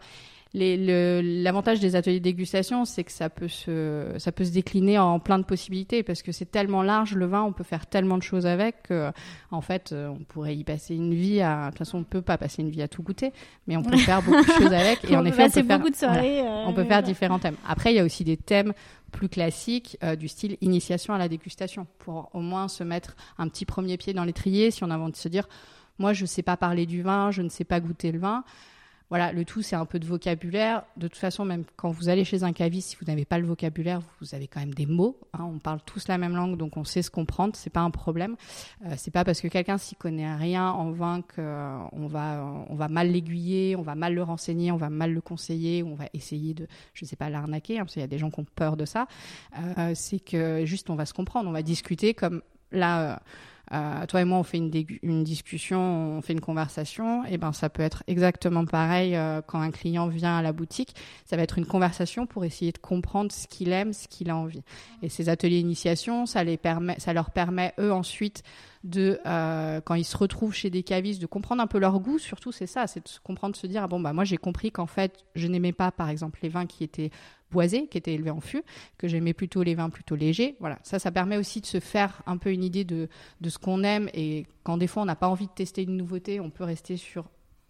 L'avantage 0.55 1.81
des 1.81 1.97
ateliers 1.97 2.21
de 2.21 2.25
dégustation, 2.25 2.85
c'est 2.85 3.03
que 3.03 3.11
ça 3.11 3.29
peut, 3.29 3.49
se, 3.49 4.15
ça 4.19 4.31
peut 4.31 4.45
se 4.45 4.53
décliner 4.53 4.99
en 4.99 5.19
plein 5.19 5.41
de 5.41 5.45
possibilités 5.45 6.05
parce 6.05 6.23
que 6.23 6.31
c'est 6.31 6.49
tellement 6.49 6.85
large 6.85 7.17
le 7.17 7.27
vin, 7.27 7.43
on 7.43 7.53
peut 7.53 7.65
faire 7.65 7.87
tellement 7.87 8.19
de 8.19 8.23
choses 8.23 8.47
avec 8.47 8.85
que, 8.85 9.11
en 9.51 9.61
fait, 9.61 9.91
euh, 9.91 10.09
on 10.09 10.23
pourrait 10.23 10.55
y 10.55 10.63
passer 10.63 10.95
une 10.95 11.13
vie 11.13 11.41
à. 11.41 11.65
De 11.65 11.71
toute 11.71 11.79
façon, 11.79 11.97
on 11.97 12.01
ne 12.01 12.05
peut 12.05 12.23
pas 12.23 12.39
passer 12.39 12.63
une 12.63 12.71
vie 12.71 12.83
à 12.83 12.89
tout 12.89 13.03
goûter, 13.03 13.33
mais 13.67 13.77
on 13.77 13.83
peut 13.83 13.97
faire 13.97 14.23
beaucoup 14.23 14.45
de 14.45 14.53
choses 14.53 14.73
avec. 14.73 15.05
Et 15.11 15.17
en 15.17 15.25
effet, 15.25 15.45
on 15.45 15.51
peut, 15.51 15.63
faire, 15.65 15.81
de 15.81 15.97
soirées, 15.97 16.43
on 16.67 16.73
peut 16.73 16.85
faire 16.85 17.03
différents 17.03 17.41
thèmes. 17.41 17.57
Après, 17.67 17.93
il 17.93 17.97
y 17.97 18.01
a 18.01 18.05
aussi 18.05 18.23
des 18.23 18.37
thèmes 18.37 18.73
plus 19.11 19.29
classiques 19.29 19.97
euh, 20.05 20.15
du 20.15 20.29
style 20.29 20.57
initiation 20.61 21.15
à 21.15 21.19
la 21.19 21.29
dégustation 21.29 21.87
pour 21.99 22.31
au 22.33 22.41
moins 22.41 22.69
se 22.69 22.85
mettre 22.85 23.17
un 23.39 23.49
petit 23.49 23.65
premier 23.65 23.97
pied 23.97 24.13
dans 24.13 24.25
l'étrier 24.25 24.71
si 24.71 24.85
on 24.85 24.91
a 24.91 24.99
envie 24.99 25.13
de 25.13 25.17
se 25.17 25.29
dire 25.29 25.49
moi 25.99 26.13
je 26.13 26.23
ne 26.23 26.27
sais 26.27 26.43
pas 26.43 26.57
parler 26.57 26.85
du 26.85 27.03
vin, 27.03 27.31
je 27.31 27.43
ne 27.43 27.49
sais 27.49 27.65
pas 27.65 27.81
goûter 27.81 28.13
le 28.13 28.19
vin. 28.19 28.45
Voilà, 29.15 29.31
le 29.31 29.45
tout, 29.45 29.63
c'est 29.63 29.77
un 29.77 29.85
peu 29.85 30.01
de 30.01 30.07
vocabulaire. 30.07 30.83
De 30.97 31.07
toute 31.07 31.21
façon, 31.21 31.45
même 31.45 31.63
quand 31.77 31.89
vous 31.89 32.09
allez 32.09 32.25
chez 32.25 32.43
un 32.43 32.53
caviste, 32.53 32.89
si 32.89 32.97
vous 32.97 33.07
n'avez 33.07 33.25
pas 33.25 33.39
le 33.39 33.47
vocabulaire, 33.47 34.01
vous 34.21 34.35
avez 34.35 34.49
quand 34.49 34.59
même 34.59 34.75
des 34.75 34.87
mots. 34.87 35.17
Hein. 35.35 35.45
on 35.45 35.61
parle 35.61 35.79
tous 35.87 36.09
la 36.09 36.19
même 36.19 36.35
langue, 36.35 36.57
donc 36.57 36.77
on 36.77 36.83
sait 36.83 37.01
se 37.01 37.13
comprendre. 37.13 37.55
C'est 37.55 37.71
pas 37.71 37.83
un 37.83 37.93
problème. 37.93 38.35
Euh, 38.85 38.95
c'est 38.97 39.13
pas 39.13 39.23
parce 39.23 39.41
que 39.41 39.47
quelqu'un 39.47 39.79
s'y 39.79 39.95
connaît 39.95 40.35
rien 40.35 40.69
en 40.69 40.91
vin 40.91 41.23
qu'on 41.23 41.43
euh, 41.43 42.09
va, 42.09 42.45
on 42.69 42.75
va 42.75 42.89
mal 42.89 43.13
l'aiguiller, 43.13 43.77
on 43.77 43.83
va 43.83 43.95
mal 43.95 44.15
le 44.15 44.23
renseigner, 44.25 44.73
on 44.73 44.77
va 44.77 44.91
mal 44.91 45.13
le 45.13 45.21
conseiller, 45.21 45.85
on 45.85 45.95
va 45.95 46.07
essayer 46.13 46.53
de, 46.53 46.67
je 46.93 47.05
sais 47.05 47.15
pas, 47.15 47.31
l'arnaquer, 47.31 47.79
hein, 47.79 47.83
parce 47.83 47.93
qu'il 47.93 48.03
y 48.03 48.05
a 48.05 48.09
des 48.09 48.19
gens 48.19 48.33
qui 48.33 48.41
ont 48.41 48.47
peur 48.57 48.77
de 48.77 48.85
ça. 48.85 49.07
Euh, 49.79 49.93
c'est 49.95 50.19
que 50.19 50.65
juste, 50.65 50.91
on 50.91 50.97
va 50.97 51.07
se 51.07 51.15
comprendre, 51.15 51.49
on 51.49 51.53
va 51.53 51.63
discuter 51.63 52.15
comme 52.15 52.43
là. 52.73 53.23
Euh, 53.73 54.07
toi 54.07 54.21
et 54.21 54.25
moi, 54.25 54.39
on 54.39 54.43
fait 54.43 54.59
une, 54.59 55.25
discussion, 55.25 56.17
on 56.19 56.23
fait 56.23 56.33
une 56.33 56.41
conversation, 56.41 57.25
et 57.25 57.39
ben 57.39 57.53
ça 57.53 57.71
peut 57.71 57.83
être 57.83 58.03
exactement 58.07 58.65
pareil 58.65 59.17
euh, 59.17 59.41
quand 59.47 59.61
un 59.61 59.71
client 59.71 60.09
vient 60.09 60.37
à 60.37 60.43
la 60.43 60.53
boutique. 60.53 60.95
Ça 61.25 61.37
va 61.37 61.43
être 61.43 61.59
une 61.59 61.67
conversation 61.67 62.27
pour 62.27 62.45
essayer 62.45 62.73
de 62.73 62.79
comprendre 62.79 63.33
ce 63.33 63.47
qu'il 63.47 63.73
aime, 63.73 63.93
ce 63.93 64.09
qu'il 64.09 64.31
a 64.31 64.37
envie. 64.37 64.63
Et 65.03 65.09
ces 65.09 65.29
ateliers 65.29 65.59
d'initiation, 65.59 66.27
ça 66.27 66.43
ça 66.99 67.13
leur 67.13 67.31
permet 67.31 67.73
eux 67.79 67.93
ensuite 67.93 68.43
de 68.85 69.19
euh, 69.25 69.81
quand 69.81 69.95
ils 69.95 70.05
se 70.05 70.17
retrouvent 70.17 70.53
chez 70.53 70.69
des 70.69 70.83
cavistes 70.83 71.21
de 71.21 71.27
comprendre 71.27 71.63
un 71.63 71.67
peu 71.67 71.79
leur 71.79 71.99
goût 72.01 72.19
surtout 72.19 72.53
c'est 72.53 72.67
ça 72.67 72.87
c'est 72.87 73.01
de 73.01 73.11
comprendre 73.23 73.55
de 73.55 73.59
se 73.59 73.67
dire 73.67 73.83
ah 73.83 73.87
bon 73.87 73.99
bah 73.99 74.13
moi 74.13 74.25
j'ai 74.25 74.37
compris 74.37 74.71
qu'en 74.71 74.87
fait 74.87 75.25
je 75.35 75.49
n'aimais 75.49 75.73
pas 75.73 75.91
par 75.91 76.11
exemple 76.11 76.39
les 76.43 76.51
vins 76.51 76.67
qui 76.67 76.85
étaient 76.85 77.11
boisés 77.55 77.87
qui 77.87 77.97
étaient 77.97 78.13
élevés 78.13 78.31
en 78.31 78.41
fût 78.41 78.63
que 78.99 79.09
j'aimais 79.09 79.33
plutôt 79.33 79.63
les 79.63 79.75
vins 79.75 79.89
plutôt 79.89 80.17
légers. 80.17 80.57
Voilà. 80.61 80.79
Ça 80.83 80.99
ça 80.99 81.11
permet 81.11 81.39
aussi 81.39 81.61
de 81.61 81.67
se 81.67 81.81
faire 81.81 82.23
un 82.27 82.37
peu 82.37 82.51
une 82.51 82.65
idée 82.65 82.85
de, 82.85 83.09
de 83.41 83.49
ce 83.49 83.59
qu'on 83.59 83.83
aime. 83.83 84.11
Et 84.13 84.47
quand 84.63 84.77
des 84.77 84.87
fois 84.87 85.03
on 85.03 85.07
n'a 85.07 85.17
pas 85.17 85.29
envie 85.29 85.47
de 85.47 85.53
tester 85.53 85.83
une 85.83 85.97
nouveauté 85.97 86.41
on 86.41 86.51
peut 86.51 86.65
rester 86.65 86.99
sur 86.99 87.25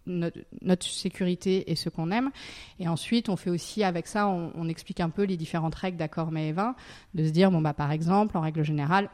notre, 0.07 0.85
sécurité 0.85 1.71
et 1.71 1.75
ce 1.75 1.89
qu'on 1.89 2.11
aime. 2.11 2.31
Et 2.79 2.87
ensuite, 2.87 3.29
on 3.29 3.35
fait 3.35 3.49
aussi 3.49 3.83
avec 3.83 4.07
ça, 4.07 4.27
on, 4.27 4.51
on 4.55 4.67
explique 4.67 4.99
un 4.99 5.09
peu 5.09 5.23
les 5.23 5.37
différentes 5.37 5.75
règles 5.75 5.97
d'accord 5.97 6.31
mais 6.31 6.49
et 6.49 6.51
vin, 6.51 6.75
de 7.13 7.25
se 7.25 7.31
dire, 7.31 7.49
bon, 7.51 7.61
bah, 7.61 7.73
par 7.73 7.91
exemple, 7.91 8.37
en 8.37 8.41
règle 8.41 8.63
générale, 8.63 9.09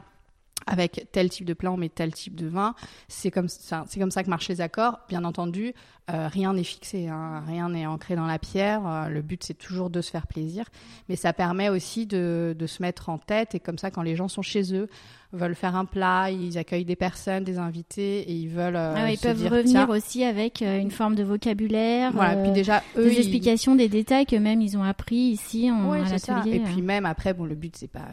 avec 0.66 1.08
tel 1.12 1.30
type 1.30 1.46
de 1.46 1.54
plat, 1.54 1.72
on 1.72 1.76
met 1.76 1.88
tel 1.88 2.12
type 2.12 2.34
de 2.34 2.46
vin. 2.46 2.74
C'est 3.08 3.30
comme 3.30 3.48
ça, 3.48 3.84
c'est 3.88 4.00
comme 4.00 4.10
ça 4.10 4.22
que 4.22 4.30
marchent 4.30 4.48
les 4.48 4.60
accords. 4.60 5.00
Bien 5.08 5.24
entendu, 5.24 5.74
euh, 6.10 6.28
rien 6.28 6.52
n'est 6.52 6.64
fixé, 6.64 7.08
hein. 7.08 7.42
rien 7.46 7.70
n'est 7.70 7.86
ancré 7.86 8.16
dans 8.16 8.26
la 8.26 8.38
pierre. 8.38 8.86
Euh, 8.86 9.08
le 9.08 9.22
but, 9.22 9.42
c'est 9.44 9.54
toujours 9.54 9.90
de 9.90 10.00
se 10.00 10.10
faire 10.10 10.26
plaisir, 10.26 10.64
mais 11.08 11.16
ça 11.16 11.32
permet 11.32 11.68
aussi 11.68 12.06
de, 12.06 12.56
de, 12.58 12.66
se 12.66 12.82
mettre 12.82 13.08
en 13.08 13.18
tête. 13.18 13.54
Et 13.54 13.60
comme 13.60 13.78
ça, 13.78 13.90
quand 13.90 14.02
les 14.02 14.16
gens 14.16 14.28
sont 14.28 14.42
chez 14.42 14.74
eux, 14.74 14.88
veulent 15.32 15.54
faire 15.54 15.76
un 15.76 15.84
plat, 15.84 16.30
ils 16.30 16.58
accueillent 16.58 16.84
des 16.84 16.96
personnes, 16.96 17.44
des 17.44 17.58
invités, 17.58 18.20
et 18.20 18.32
ils 18.32 18.48
veulent. 18.48 18.76
Euh, 18.76 18.94
ah 18.96 19.10
ils 19.10 19.18
peuvent 19.18 19.42
revenir 19.46 19.88
aussi 19.88 20.24
avec 20.24 20.60
une 20.62 20.90
forme 20.90 21.14
de 21.14 21.22
vocabulaire. 21.22 22.12
Voilà, 22.12 22.36
puis 22.36 22.52
déjà 22.52 22.82
eux, 22.96 23.04
des 23.04 23.18
explications, 23.18 23.74
des 23.74 23.88
détails 23.88 24.26
que 24.26 24.36
même 24.36 24.60
ils 24.60 24.76
ont 24.76 24.82
appris 24.82 25.16
ici 25.16 25.70
en 25.70 25.90
ouais, 25.90 26.00
à 26.00 26.10
l'atelier. 26.10 26.56
Et 26.56 26.60
puis 26.60 26.82
même 26.82 27.06
après, 27.06 27.32
bon, 27.32 27.44
le 27.44 27.54
but 27.54 27.74
c'est 27.76 27.88
pas, 27.88 28.06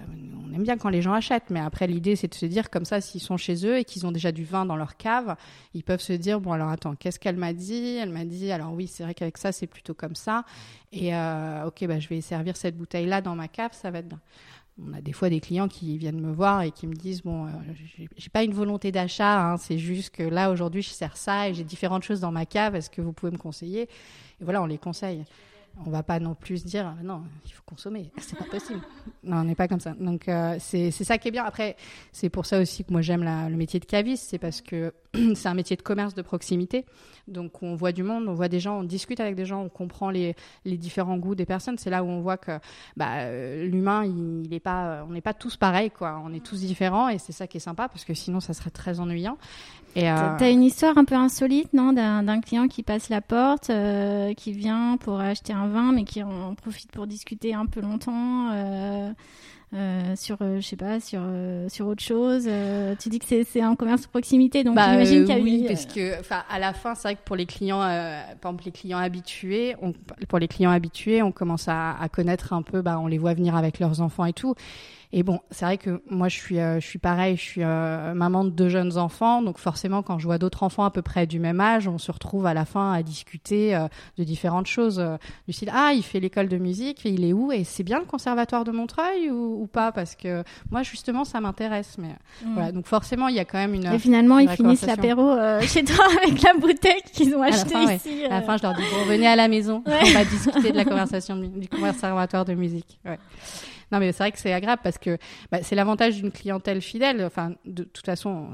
on 0.47 0.53
aime 0.53 0.63
bien 0.63 0.77
quand 0.77 0.89
les 0.89 1.01
gens 1.01 1.13
achètent, 1.13 1.49
mais 1.49 1.59
après 1.59 1.87
l'idée 1.87 2.15
c'est 2.15 2.29
de 2.29 2.35
se 2.35 2.45
dire 2.45 2.69
comme 2.69 2.85
ça, 2.85 3.01
s'ils 3.01 3.21
sont 3.21 3.37
chez 3.37 3.65
eux 3.65 3.77
et 3.77 3.83
qu'ils 3.83 4.05
ont 4.05 4.11
déjà 4.11 4.31
du 4.31 4.45
vin 4.45 4.65
dans 4.65 4.77
leur 4.77 4.95
cave, 4.95 5.35
ils 5.73 5.83
peuvent 5.83 6.01
se 6.01 6.13
dire 6.13 6.39
bon 6.39 6.53
alors 6.53 6.69
attends, 6.69 6.95
qu'est-ce 6.95 7.19
qu'elle 7.19 7.37
m'a 7.37 7.53
dit? 7.53 7.97
Elle 7.97 8.11
m'a 8.11 8.25
dit 8.25 8.51
alors 8.51 8.73
oui, 8.73 8.87
c'est 8.87 9.03
vrai 9.03 9.13
qu'avec 9.13 9.37
ça 9.37 9.51
c'est 9.51 9.67
plutôt 9.67 9.93
comme 9.93 10.15
ça. 10.15 10.45
Et 10.91 11.13
euh, 11.13 11.67
ok, 11.67 11.85
bah 11.85 11.99
je 11.99 12.07
vais 12.07 12.21
servir 12.21 12.55
cette 12.57 12.77
bouteille 12.77 13.05
là 13.05 13.21
dans 13.21 13.35
ma 13.35 13.47
cave, 13.47 13.71
ça 13.73 13.91
va 13.91 13.99
être 13.99 14.07
bien 14.07 14.19
on 14.87 14.93
a 14.93 15.01
des 15.01 15.13
fois 15.13 15.29
des 15.29 15.39
clients 15.39 15.67
qui 15.67 15.97
viennent 15.97 16.21
me 16.21 16.31
voir 16.31 16.61
et 16.61 16.71
qui 16.71 16.87
me 16.87 16.93
disent 16.93 17.21
bon, 17.23 17.45
euh, 17.45 17.49
j'ai 18.17 18.29
pas 18.29 18.43
une 18.43 18.53
volonté 18.53 18.91
d'achat, 18.91 19.51
hein, 19.51 19.57
c'est 19.57 19.77
juste 19.77 20.15
que 20.15 20.23
là 20.23 20.51
aujourd'hui 20.51 20.81
je 20.81 20.89
sers 20.89 21.17
ça 21.17 21.49
et 21.49 21.53
j'ai 21.53 21.63
différentes 21.63 22.03
choses 22.03 22.19
dans 22.19 22.31
ma 22.31 22.45
cave. 22.45 22.75
Est-ce 22.75 22.89
que 22.89 23.01
vous 23.01 23.13
pouvez 23.13 23.31
me 23.31 23.37
conseiller? 23.37 23.83
Et 23.83 24.43
voilà, 24.43 24.61
on 24.61 24.65
les 24.65 24.77
conseille. 24.77 25.25
On 25.85 25.89
va 25.89 26.03
pas 26.03 26.19
non 26.19 26.35
plus 26.35 26.65
dire 26.65 26.93
ah, 26.97 27.03
non, 27.03 27.23
il 27.45 27.51
faut 27.51 27.63
consommer, 27.65 28.11
c'est 28.17 28.37
pas 28.37 28.45
possible. 28.45 28.81
non, 29.23 29.37
on 29.37 29.43
n'est 29.43 29.55
pas 29.55 29.67
comme 29.67 29.79
ça. 29.79 29.93
Donc 29.93 30.27
euh, 30.27 30.57
c'est 30.59 30.91
ça 30.91 31.17
qui 31.17 31.27
est 31.27 31.31
bien. 31.31 31.43
Après, 31.43 31.75
c'est 32.11 32.29
pour 32.29 32.45
ça 32.45 32.59
aussi 32.59 32.83
que 32.83 32.91
moi 32.91 33.01
j'aime 33.01 33.23
le 33.23 33.55
métier 33.55 33.79
de 33.79 33.85
caviste, 33.85 34.27
c'est 34.29 34.37
parce 34.37 34.61
que 34.61 34.93
c'est 35.35 35.47
un 35.47 35.53
métier 35.53 35.75
de 35.75 35.81
commerce 35.81 36.13
de 36.13 36.21
proximité. 36.21 36.85
Donc 37.27 37.61
on 37.61 37.75
voit 37.75 37.91
du 37.91 38.03
monde, 38.03 38.27
on 38.27 38.33
voit 38.33 38.47
des 38.47 38.59
gens, 38.59 38.79
on 38.79 38.83
discute 38.83 39.19
avec 39.19 39.35
des 39.35 39.45
gens, 39.45 39.61
on 39.61 39.69
comprend 39.69 40.09
les, 40.09 40.35
les 40.65 40.77
différents 40.77 41.17
goûts 41.17 41.35
des 41.35 41.45
personnes. 41.45 41.77
C'est 41.77 41.89
là 41.89 42.03
où 42.03 42.07
on 42.07 42.21
voit 42.21 42.37
que 42.37 42.59
bah, 42.97 43.19
euh, 43.19 43.65
l'humain, 43.65 44.03
il, 44.05 44.59
pas, 44.59 45.05
on 45.07 45.11
n'est 45.11 45.21
pas 45.21 45.33
tous 45.33 45.55
pareils, 45.55 45.91
quoi. 45.91 46.21
On 46.25 46.33
est 46.33 46.43
tous 46.43 46.59
différents 46.61 47.07
et 47.09 47.17
c'est 47.17 47.31
ça 47.31 47.47
qui 47.47 47.57
est 47.57 47.61
sympa 47.61 47.87
parce 47.87 48.03
que 48.03 48.13
sinon 48.13 48.39
ça 48.39 48.53
serait 48.53 48.71
très 48.71 48.99
ennuyant. 48.99 49.37
Et 49.95 50.09
euh... 50.09 50.15
T'as 50.37 50.51
une 50.51 50.63
histoire 50.63 50.97
un 50.97 51.05
peu 51.05 51.15
insolite, 51.15 51.73
non, 51.73 51.93
d'un 51.93 52.41
client 52.41 52.67
qui 52.67 52.83
passe 52.83 53.09
la 53.09 53.21
porte, 53.21 53.69
euh, 53.69 54.33
qui 54.33 54.51
vient 54.51 54.97
pour 54.97 55.19
acheter 55.19 55.53
un 55.53 55.67
vin, 55.67 55.91
mais 55.91 56.03
qui 56.03 56.23
en 56.23 56.55
profite 56.55 56.91
pour 56.91 57.07
discuter 57.07 57.53
un 57.53 57.65
peu 57.65 57.81
longtemps. 57.81 58.51
Euh... 58.51 59.11
Euh, 59.75 60.15
sur, 60.15 60.37
euh, 60.41 60.59
je 60.59 60.65
sais 60.65 60.75
pas, 60.75 60.99
sur 60.99 61.21
euh, 61.23 61.69
sur 61.69 61.85
autre 61.85 62.01
chose. 62.01 62.45
Euh, 62.47 62.95
tu 62.99 63.09
dis 63.09 63.19
que 63.19 63.25
c'est 63.25 63.43
c'est 63.43 63.61
un 63.61 63.75
commerce 63.75 64.01
de 64.01 64.07
proximité, 64.07 64.63
donc 64.63 64.73
bah, 64.75 64.93
j'imagine 64.93 65.25
qu'il 65.25 65.37
y 65.37 65.39
a 65.39 65.43
oui, 65.43 65.65
parce 65.67 65.85
que, 65.85 66.19
enfin, 66.19 66.41
à 66.49 66.57
la 66.57 66.73
fin, 66.73 66.95
c'est 66.95 67.03
vrai 67.03 67.13
que 67.13 67.21
pour 67.23 67.35
les 67.35 67.45
clients, 67.45 67.77
par 67.77 68.35
exemple 68.35 68.63
les 68.65 68.71
clients 68.71 68.97
habitués, 68.97 69.75
on, 69.83 69.93
pour 70.27 70.39
les 70.39 70.47
clients 70.47 70.71
habitués, 70.71 71.21
on 71.21 71.31
commence 71.31 71.67
à, 71.67 71.91
à 71.91 72.09
connaître 72.09 72.51
un 72.51 72.63
peu, 72.63 72.81
bah, 72.81 72.99
on 72.99 73.05
les 73.05 73.19
voit 73.19 73.35
venir 73.35 73.55
avec 73.55 73.79
leurs 73.79 74.01
enfants 74.01 74.25
et 74.25 74.33
tout. 74.33 74.55
Et 75.11 75.23
bon, 75.23 75.39
c'est 75.49 75.65
vrai 75.65 75.79
que 75.79 76.03
moi, 76.07 76.27
je 76.27 76.35
suis, 76.35 76.59
euh, 76.59 76.79
je 76.79 76.85
suis 76.85 76.99
pareil, 76.99 77.35
je 77.35 77.41
suis 77.41 77.63
euh, 77.63 78.13
maman 78.13 78.43
de 78.43 78.51
deux 78.51 78.69
jeunes 78.69 78.95
enfants, 78.97 79.41
donc 79.41 79.57
forcément, 79.57 80.03
quand 80.03 80.19
je 80.19 80.25
vois 80.25 80.37
d'autres 80.37 80.61
enfants 80.61 80.83
à 80.83 80.91
peu 80.91 81.01
près 81.01 81.25
du 81.25 81.39
même 81.39 81.59
âge, 81.59 81.87
on 81.87 81.97
se 81.97 82.11
retrouve 82.11 82.45
à 82.45 82.53
la 82.53 82.63
fin 82.63 82.93
à 82.93 83.01
discuter 83.01 83.75
euh, 83.75 83.87
de 84.19 84.23
différentes 84.23 84.67
choses. 84.67 85.03
du 85.47 85.53
style, 85.53 85.71
ah, 85.73 85.93
il 85.95 86.03
fait 86.03 86.19
l'école 86.19 86.47
de 86.47 86.57
musique, 86.57 87.05
il 87.05 87.25
est 87.25 87.33
où? 87.33 87.51
Et 87.51 87.63
c'est 87.63 87.81
bien 87.81 87.97
le 87.97 88.05
conservatoire 88.05 88.65
de 88.65 88.71
Montreuil 88.71 89.31
ou, 89.31 89.63
ou 89.63 89.65
pas? 89.65 89.91
Parce 89.91 90.15
que 90.15 90.43
moi, 90.69 90.83
justement, 90.83 91.25
ça 91.25 91.41
m'intéresse. 91.41 91.97
Mais 91.97 92.15
mm. 92.45 92.53
voilà, 92.53 92.71
donc 92.71 92.85
forcément, 92.85 93.29
il 93.29 93.35
y 93.35 93.39
a 93.39 93.45
quand 93.45 93.57
même 93.57 93.73
une. 93.73 93.87
Et 93.87 93.97
finalement, 93.97 94.37
ils 94.37 94.49
finissent 94.49 94.85
l'apéro 94.85 95.35
chez 95.61 95.83
toi 95.83 96.05
avec 96.21 96.39
la 96.43 96.53
bouteille 96.53 97.01
qu'ils 97.11 97.33
ont 97.35 97.41
achetée 97.41 97.95
ici. 97.95 98.25
À 98.25 98.29
la 98.29 98.41
fin, 98.43 98.57
je 98.57 98.61
leur 98.63 98.75
dis, 98.75 98.83
bon, 98.83 99.05
venez 99.07 99.25
à 99.25 99.35
la 99.35 99.47
maison, 99.47 99.81
on 99.87 100.13
va 100.13 100.23
discuter 100.23 100.71
de 100.71 100.77
la 100.77 100.85
conversation 100.85 101.35
du 101.35 101.67
conservatoire 101.67 102.45
de 102.45 102.53
musique. 102.53 102.99
Ouais. 103.03 103.17
Non, 103.91 103.99
mais 103.99 104.11
c'est 104.11 104.23
vrai 104.23 104.31
que 104.31 104.39
c'est 104.39 104.53
agréable 104.53 104.81
parce 104.83 104.97
que 104.97 105.17
bah, 105.51 105.59
c'est 105.63 105.75
l'avantage 105.75 106.15
d'une 106.15 106.31
clientèle 106.31 106.81
fidèle. 106.81 107.23
Enfin, 107.25 107.53
de, 107.65 107.83
toute 107.83 108.05
façon, 108.05 108.49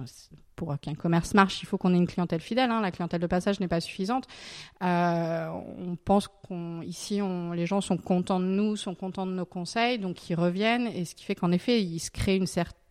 pour 0.55 0.77
qu'un 0.79 0.95
commerce 0.95 1.33
marche, 1.33 1.61
il 1.61 1.65
faut 1.65 1.77
qu'on 1.77 1.93
ait 1.93 1.97
une 1.97 2.07
clientèle 2.07 2.41
fidèle. 2.41 2.71
Hein. 2.71 2.81
La 2.81 2.91
clientèle 2.91 3.21
de 3.21 3.27
passage 3.27 3.59
n'est 3.59 3.67
pas 3.67 3.81
suffisante. 3.81 4.27
Euh, 4.83 5.49
on 5.77 5.95
pense 5.95 6.29
qu'ici, 6.47 7.21
les 7.53 7.65
gens 7.65 7.81
sont 7.81 7.97
contents 7.97 8.39
de 8.39 8.45
nous, 8.45 8.75
sont 8.75 8.95
contents 8.95 9.27
de 9.27 9.33
nos 9.33 9.45
conseils, 9.45 9.99
donc 9.99 10.29
ils 10.29 10.35
reviennent. 10.35 10.87
Et 10.87 11.05
ce 11.05 11.15
qui 11.15 11.25
fait 11.25 11.35
qu'en 11.35 11.51
effet, 11.51 11.81
il 11.81 11.99
se 11.99 12.11
crée 12.11 12.35
une 12.35 12.47
certaine 12.47 12.84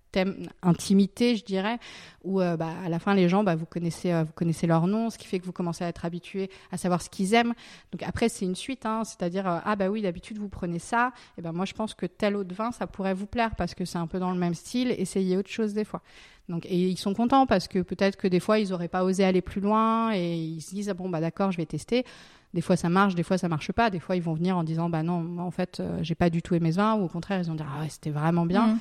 intimité, 0.62 1.36
je 1.36 1.44
dirais, 1.44 1.78
où 2.22 2.40
euh, 2.40 2.56
bah, 2.56 2.70
à 2.84 2.88
la 2.88 2.98
fin 2.98 3.14
les 3.14 3.28
gens, 3.28 3.44
bah, 3.44 3.54
vous 3.54 3.66
connaissez, 3.66 4.12
euh, 4.12 4.24
vous 4.24 4.32
connaissez 4.32 4.66
leur 4.66 4.86
nom, 4.86 5.10
ce 5.10 5.18
qui 5.18 5.26
fait 5.26 5.38
que 5.38 5.44
vous 5.44 5.52
commencez 5.52 5.84
à 5.84 5.88
être 5.88 6.04
habitué 6.04 6.50
à 6.72 6.76
savoir 6.76 7.02
ce 7.02 7.10
qu'ils 7.10 7.34
aiment. 7.34 7.54
Donc 7.92 8.02
après 8.02 8.28
c'est 8.28 8.44
une 8.44 8.54
suite, 8.54 8.86
hein, 8.86 9.04
c'est-à-dire 9.04 9.48
euh, 9.48 9.58
ah 9.64 9.76
bah 9.76 9.88
oui 9.88 10.02
d'habitude 10.02 10.38
vous 10.38 10.48
prenez 10.48 10.78
ça, 10.78 11.12
et 11.38 11.42
ben 11.42 11.52
moi 11.52 11.64
je 11.64 11.74
pense 11.74 11.94
que 11.94 12.06
tel 12.06 12.36
autre 12.36 12.54
vin 12.54 12.72
ça 12.72 12.86
pourrait 12.86 13.14
vous 13.14 13.26
plaire 13.26 13.54
parce 13.56 13.74
que 13.74 13.84
c'est 13.84 13.98
un 13.98 14.06
peu 14.06 14.18
dans 14.18 14.30
le 14.30 14.38
même 14.38 14.54
style. 14.54 14.94
Essayez 14.96 15.36
autre 15.36 15.50
chose 15.50 15.74
des 15.74 15.84
fois. 15.84 16.02
Donc 16.48 16.66
et 16.66 16.88
ils 16.88 16.98
sont 16.98 17.14
contents 17.14 17.46
parce 17.46 17.68
que 17.68 17.80
peut-être 17.80 18.16
que 18.16 18.28
des 18.28 18.40
fois 18.40 18.58
ils 18.58 18.70
n'auraient 18.70 18.88
pas 18.88 19.04
osé 19.04 19.24
aller 19.24 19.40
plus 19.40 19.60
loin 19.60 20.12
et 20.14 20.36
ils 20.36 20.60
se 20.60 20.74
disent 20.74 20.90
ah 20.90 20.94
bon 20.94 21.08
bah 21.08 21.20
d'accord 21.20 21.52
je 21.52 21.56
vais 21.56 21.66
tester. 21.66 22.04
Des 22.52 22.60
fois 22.60 22.76
ça 22.76 22.88
marche, 22.88 23.14
des 23.14 23.22
fois 23.22 23.38
ça 23.38 23.48
marche 23.48 23.72
pas. 23.72 23.90
Des 23.90 24.00
fois 24.00 24.16
ils 24.16 24.22
vont 24.22 24.34
venir 24.34 24.56
en 24.56 24.64
disant 24.64 24.88
bah 24.88 25.02
non 25.02 25.38
en 25.38 25.50
fait 25.50 25.82
j'ai 26.02 26.14
pas 26.14 26.30
du 26.30 26.42
tout 26.42 26.54
aimé 26.54 26.70
ce 26.72 26.76
vin 26.76 26.94
ou 26.94 27.04
au 27.04 27.08
contraire 27.08 27.40
ils 27.40 27.46
vont 27.46 27.54
dire 27.54 27.66
ah 27.74 27.82
ouais 27.82 27.88
c'était 27.88 28.10
vraiment 28.10 28.46
bien. 28.46 28.66
Mmh 28.66 28.78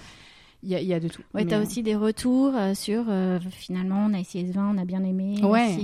il 0.63 0.79
y, 0.79 0.85
y 0.85 0.93
a, 0.93 0.99
de 0.99 1.07
tout. 1.07 1.21
Ouais, 1.33 1.45
tu 1.45 1.53
as 1.53 1.59
aussi 1.59 1.83
des 1.83 1.95
retours 1.95 2.53
euh, 2.55 2.73
sur 2.73 3.05
euh, 3.09 3.39
finalement 3.49 4.07
on 4.09 4.13
a 4.13 4.19
essayé 4.19 4.47
ce 4.47 4.53
vin, 4.53 4.71
on 4.73 4.77
a 4.77 4.85
bien 4.85 5.03
aimé. 5.03 5.35
Ouais. 5.43 5.77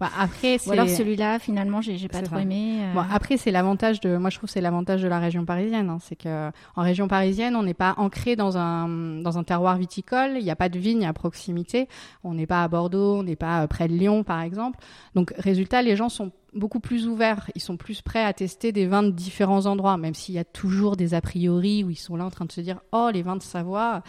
Bah, 0.00 0.10
après, 0.18 0.56
Ou 0.66 0.72
alors 0.72 0.88
celui-là, 0.88 1.38
finalement, 1.38 1.80
j'ai 1.80 2.08
pas 2.08 2.22
trop 2.22 2.38
aimé. 2.38 2.78
Euh. 2.80 2.94
Bon, 2.94 3.04
après, 3.12 3.36
c'est 3.36 3.50
l'avantage 3.50 4.00
de, 4.00 4.16
moi 4.16 4.30
je 4.30 4.38
trouve 4.38 4.48
c'est 4.48 4.60
l'avantage 4.60 5.02
de 5.02 5.08
la 5.08 5.18
région 5.18 5.44
parisienne, 5.44 5.90
hein. 5.90 5.98
c'est 6.00 6.16
que 6.16 6.50
en 6.76 6.82
région 6.82 7.08
parisienne, 7.08 7.56
on 7.56 7.62
n'est 7.62 7.74
pas 7.74 7.94
ancré 7.98 8.36
dans 8.36 8.56
un 8.56 8.88
dans 9.20 9.38
un 9.38 9.44
terroir 9.44 9.76
viticole, 9.76 10.32
il 10.36 10.44
n'y 10.44 10.50
a 10.50 10.56
pas 10.56 10.68
de 10.68 10.78
vigne 10.78 11.04
à 11.06 11.12
proximité, 11.12 11.88
on 12.24 12.34
n'est 12.34 12.46
pas 12.46 12.62
à 12.62 12.68
Bordeaux, 12.68 13.16
on 13.16 13.22
n'est 13.22 13.36
pas 13.36 13.66
près 13.68 13.88
de 13.88 13.92
Lyon 13.92 14.24
par 14.24 14.40
exemple. 14.40 14.78
Donc 15.14 15.34
résultat, 15.36 15.82
les 15.82 15.96
gens 15.96 16.08
sont 16.08 16.32
beaucoup 16.54 16.80
plus 16.80 17.06
ouverts, 17.06 17.50
ils 17.54 17.60
sont 17.60 17.76
plus 17.76 18.02
prêts 18.02 18.24
à 18.24 18.32
tester 18.32 18.72
des 18.72 18.86
vins 18.86 19.02
de 19.02 19.10
différents 19.10 19.66
endroits, 19.66 19.96
même 19.96 20.14
s'il 20.14 20.34
y 20.34 20.38
a 20.38 20.44
toujours 20.44 20.96
des 20.96 21.14
a 21.14 21.20
priori 21.20 21.82
où 21.82 21.90
ils 21.90 21.96
sont 21.96 22.16
là 22.16 22.24
en 22.24 22.30
train 22.30 22.44
de 22.44 22.52
se 22.52 22.60
dire 22.60 22.80
oh 22.92 23.10
les 23.12 23.22
vins 23.22 23.36
de 23.36 23.42
Savoie. 23.42 24.02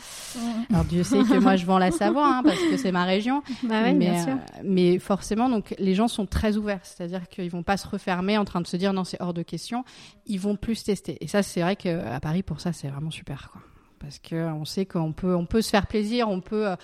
Alors 0.69 0.83
Dieu 0.85 1.03
sait 1.03 1.23
que 1.23 1.37
moi 1.39 1.55
je 1.55 1.65
vends 1.65 1.77
la 1.77 1.91
Savoie 1.91 2.27
hein, 2.27 2.43
parce 2.43 2.59
que 2.59 2.77
c'est 2.77 2.91
ma 2.91 3.05
région, 3.05 3.41
bah 3.63 3.81
oui, 3.85 3.93
mais, 3.93 4.09
bien 4.09 4.23
sûr. 4.23 4.33
Euh, 4.33 4.61
mais 4.63 4.99
forcément 4.99 5.49
donc 5.49 5.73
les 5.77 5.95
gens 5.95 6.07
sont 6.07 6.25
très 6.25 6.57
ouverts, 6.57 6.81
c'est-à-dire 6.83 7.29
qu'ils 7.29 7.49
vont 7.49 7.63
pas 7.63 7.77
se 7.77 7.87
refermer 7.87 8.37
en 8.37 8.45
train 8.45 8.61
de 8.61 8.67
se 8.67 8.77
dire 8.77 8.93
non 8.93 9.03
c'est 9.03 9.21
hors 9.21 9.33
de 9.33 9.43
question, 9.43 9.85
ils 10.25 10.39
vont 10.39 10.55
plus 10.55 10.83
tester. 10.83 11.17
Et 11.21 11.27
ça 11.27 11.43
c'est 11.43 11.61
vrai 11.61 11.75
qu'à 11.75 12.19
Paris 12.19 12.43
pour 12.43 12.59
ça 12.59 12.73
c'est 12.73 12.89
vraiment 12.89 13.11
super 13.11 13.49
quoi, 13.51 13.61
parce 13.99 14.19
que 14.19 14.51
on 14.51 14.65
sait 14.65 14.85
qu'on 14.85 15.13
peut 15.13 15.35
on 15.35 15.45
peut 15.45 15.61
se 15.61 15.69
faire 15.69 15.87
plaisir, 15.87 16.29
on 16.29 16.41
peut 16.41 16.67
euh, 16.67 16.75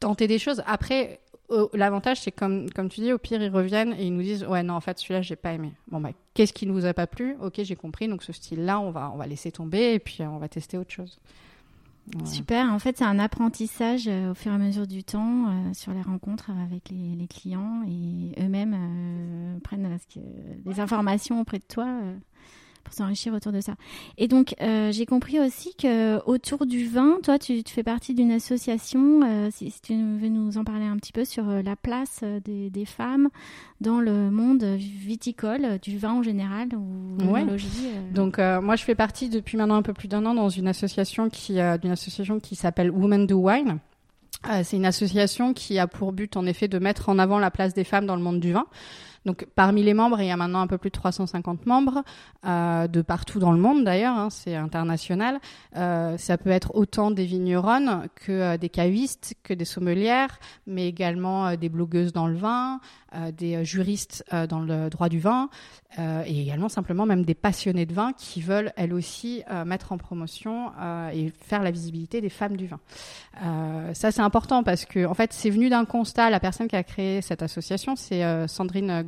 tenter 0.00 0.26
des 0.26 0.38
choses. 0.38 0.62
Après 0.66 1.20
L'avantage, 1.74 2.20
c'est 2.20 2.32
comme, 2.32 2.70
comme 2.70 2.88
tu 2.88 3.00
dis, 3.00 3.12
au 3.12 3.18
pire, 3.18 3.42
ils 3.42 3.50
reviennent 3.50 3.94
et 3.94 4.06
ils 4.06 4.14
nous 4.14 4.22
disent 4.22 4.44
Ouais, 4.44 4.62
non, 4.62 4.74
en 4.74 4.80
fait, 4.80 4.98
celui-là, 4.98 5.22
j'ai 5.22 5.36
pas 5.36 5.52
aimé. 5.52 5.72
Bon, 5.88 6.00
bah, 6.00 6.10
qu'est-ce 6.34 6.52
qui 6.52 6.66
ne 6.66 6.72
vous 6.72 6.86
a 6.86 6.94
pas 6.94 7.06
plu? 7.06 7.36
Ok, 7.40 7.60
j'ai 7.62 7.76
compris. 7.76 8.08
Donc, 8.08 8.22
ce 8.22 8.32
style-là, 8.32 8.80
on 8.80 8.90
va, 8.90 9.10
on 9.14 9.16
va 9.16 9.26
laisser 9.26 9.52
tomber 9.52 9.94
et 9.94 9.98
puis 9.98 10.22
on 10.22 10.38
va 10.38 10.48
tester 10.48 10.76
autre 10.78 10.92
chose. 10.92 11.18
Super. 12.24 12.72
En 12.72 12.78
fait, 12.78 12.98
c'est 12.98 13.04
un 13.04 13.18
apprentissage 13.18 14.06
euh, 14.06 14.30
au 14.30 14.34
fur 14.34 14.52
et 14.52 14.54
à 14.54 14.58
mesure 14.58 14.86
du 14.86 15.02
temps 15.02 15.48
euh, 15.48 15.74
sur 15.74 15.92
les 15.92 16.02
rencontres 16.02 16.50
avec 16.50 16.88
les, 16.90 17.16
les 17.16 17.26
clients 17.26 17.82
et 17.86 18.40
eux-mêmes 18.40 18.76
euh, 18.76 19.58
prennent 19.60 19.98
les 20.64 20.80
informations 20.80 21.40
auprès 21.40 21.58
de 21.58 21.64
toi 21.64 21.88
pour 22.86 22.94
s'enrichir 22.94 23.34
autour 23.34 23.50
de 23.50 23.60
ça. 23.60 23.74
Et 24.16 24.28
donc, 24.28 24.54
euh, 24.62 24.92
j'ai 24.92 25.06
compris 25.06 25.40
aussi 25.40 25.74
que 25.74 26.24
autour 26.24 26.66
du 26.66 26.86
vin, 26.86 27.18
toi, 27.22 27.36
tu, 27.36 27.62
fais 27.66 27.82
partie 27.82 28.14
d'une 28.14 28.30
association. 28.30 29.22
Euh, 29.24 29.48
si, 29.50 29.72
tu 29.82 29.94
veux 29.94 30.28
nous 30.28 30.56
en 30.56 30.62
parler 30.62 30.84
un 30.86 30.96
petit 30.96 31.12
peu 31.12 31.24
sur 31.24 31.48
euh, 31.48 31.62
la 31.62 31.74
place 31.74 32.22
des, 32.44 32.84
femmes 32.86 33.28
dans 33.80 33.98
le 33.98 34.30
monde 34.30 34.62
viticole, 34.62 35.80
du 35.82 35.98
vin 35.98 36.12
en 36.12 36.22
général 36.22 36.68
ou 36.76 37.18
l'œnologie. 37.18 37.90
Donc, 38.14 38.38
moi, 38.38 38.76
je 38.76 38.84
fais 38.84 38.94
partie 38.94 39.28
depuis 39.28 39.56
maintenant 39.56 39.74
un 39.74 39.82
peu 39.82 39.92
plus 39.92 40.06
d'un 40.06 40.24
an 40.24 40.34
dans 40.34 40.48
une 40.48 40.68
association 40.68 41.28
qui, 41.28 41.54
d'une 41.54 41.90
association 41.90 42.38
qui 42.38 42.54
s'appelle 42.54 42.92
Women 42.92 43.26
Do 43.26 43.38
Wine. 43.38 43.78
c'est 44.62 44.76
une 44.76 44.86
association 44.86 45.52
qui 45.52 45.80
a 45.80 45.88
pour 45.88 46.12
but, 46.12 46.36
en 46.36 46.46
effet, 46.46 46.68
de 46.68 46.78
mettre 46.78 47.08
en 47.08 47.18
avant 47.18 47.40
la 47.40 47.50
place 47.50 47.74
des 47.74 47.82
femmes 47.82 48.06
dans 48.06 48.14
le 48.14 48.22
monde 48.22 48.38
du 48.38 48.52
vin. 48.52 48.66
Donc 49.26 49.44
parmi 49.56 49.82
les 49.82 49.92
membres, 49.92 50.20
il 50.20 50.28
y 50.28 50.30
a 50.30 50.36
maintenant 50.36 50.60
un 50.60 50.68
peu 50.68 50.78
plus 50.78 50.90
de 50.90 50.94
350 50.94 51.66
membres 51.66 52.04
euh, 52.46 52.86
de 52.86 53.02
partout 53.02 53.40
dans 53.40 53.50
le 53.50 53.58
monde 53.58 53.82
d'ailleurs, 53.84 54.16
hein, 54.16 54.30
c'est 54.30 54.54
international. 54.54 55.40
Euh, 55.76 56.16
ça 56.16 56.38
peut 56.38 56.50
être 56.50 56.76
autant 56.76 57.10
des 57.10 57.24
vigneronnes 57.24 58.08
que 58.14 58.30
euh, 58.30 58.56
des 58.56 58.68
cavistes, 58.68 59.34
que 59.42 59.52
des 59.52 59.64
sommelières, 59.64 60.38
mais 60.68 60.86
également 60.86 61.56
des 61.56 61.68
blogueuses 61.68 62.12
dans 62.12 62.28
le 62.28 62.36
vin, 62.36 62.80
des 63.32 63.64
juristes 63.64 64.24
dans 64.48 64.60
le 64.60 64.90
droit 64.90 65.08
du 65.08 65.18
vin, 65.18 65.48
et 65.98 66.42
également 66.42 66.68
simplement 66.68 67.06
même 67.06 67.24
des 67.24 67.34
passionnés 67.34 67.86
de 67.86 67.94
vin 67.94 68.12
qui 68.12 68.42
veulent 68.42 68.72
elles 68.76 68.92
aussi 68.92 69.42
mettre 69.64 69.92
en 69.92 69.98
promotion 69.98 70.70
et 71.14 71.32
faire 71.40 71.62
la 71.62 71.70
visibilité 71.70 72.20
des 72.20 72.28
femmes 72.28 72.56
du 72.56 72.66
vin. 72.66 72.80
ça 73.94 74.12
c'est 74.12 74.20
important 74.20 74.62
parce 74.62 74.84
que 74.84 75.06
en 75.06 75.14
fait 75.14 75.32
c'est 75.32 75.48
venu 75.50 75.70
d'un 75.70 75.86
constat. 75.86 76.28
La 76.28 76.40
personne 76.40 76.68
qui 76.68 76.76
a 76.76 76.82
créé 76.82 77.22
cette 77.22 77.42
association, 77.42 77.96
c'est 77.96 78.46
Sandrine 78.48 79.02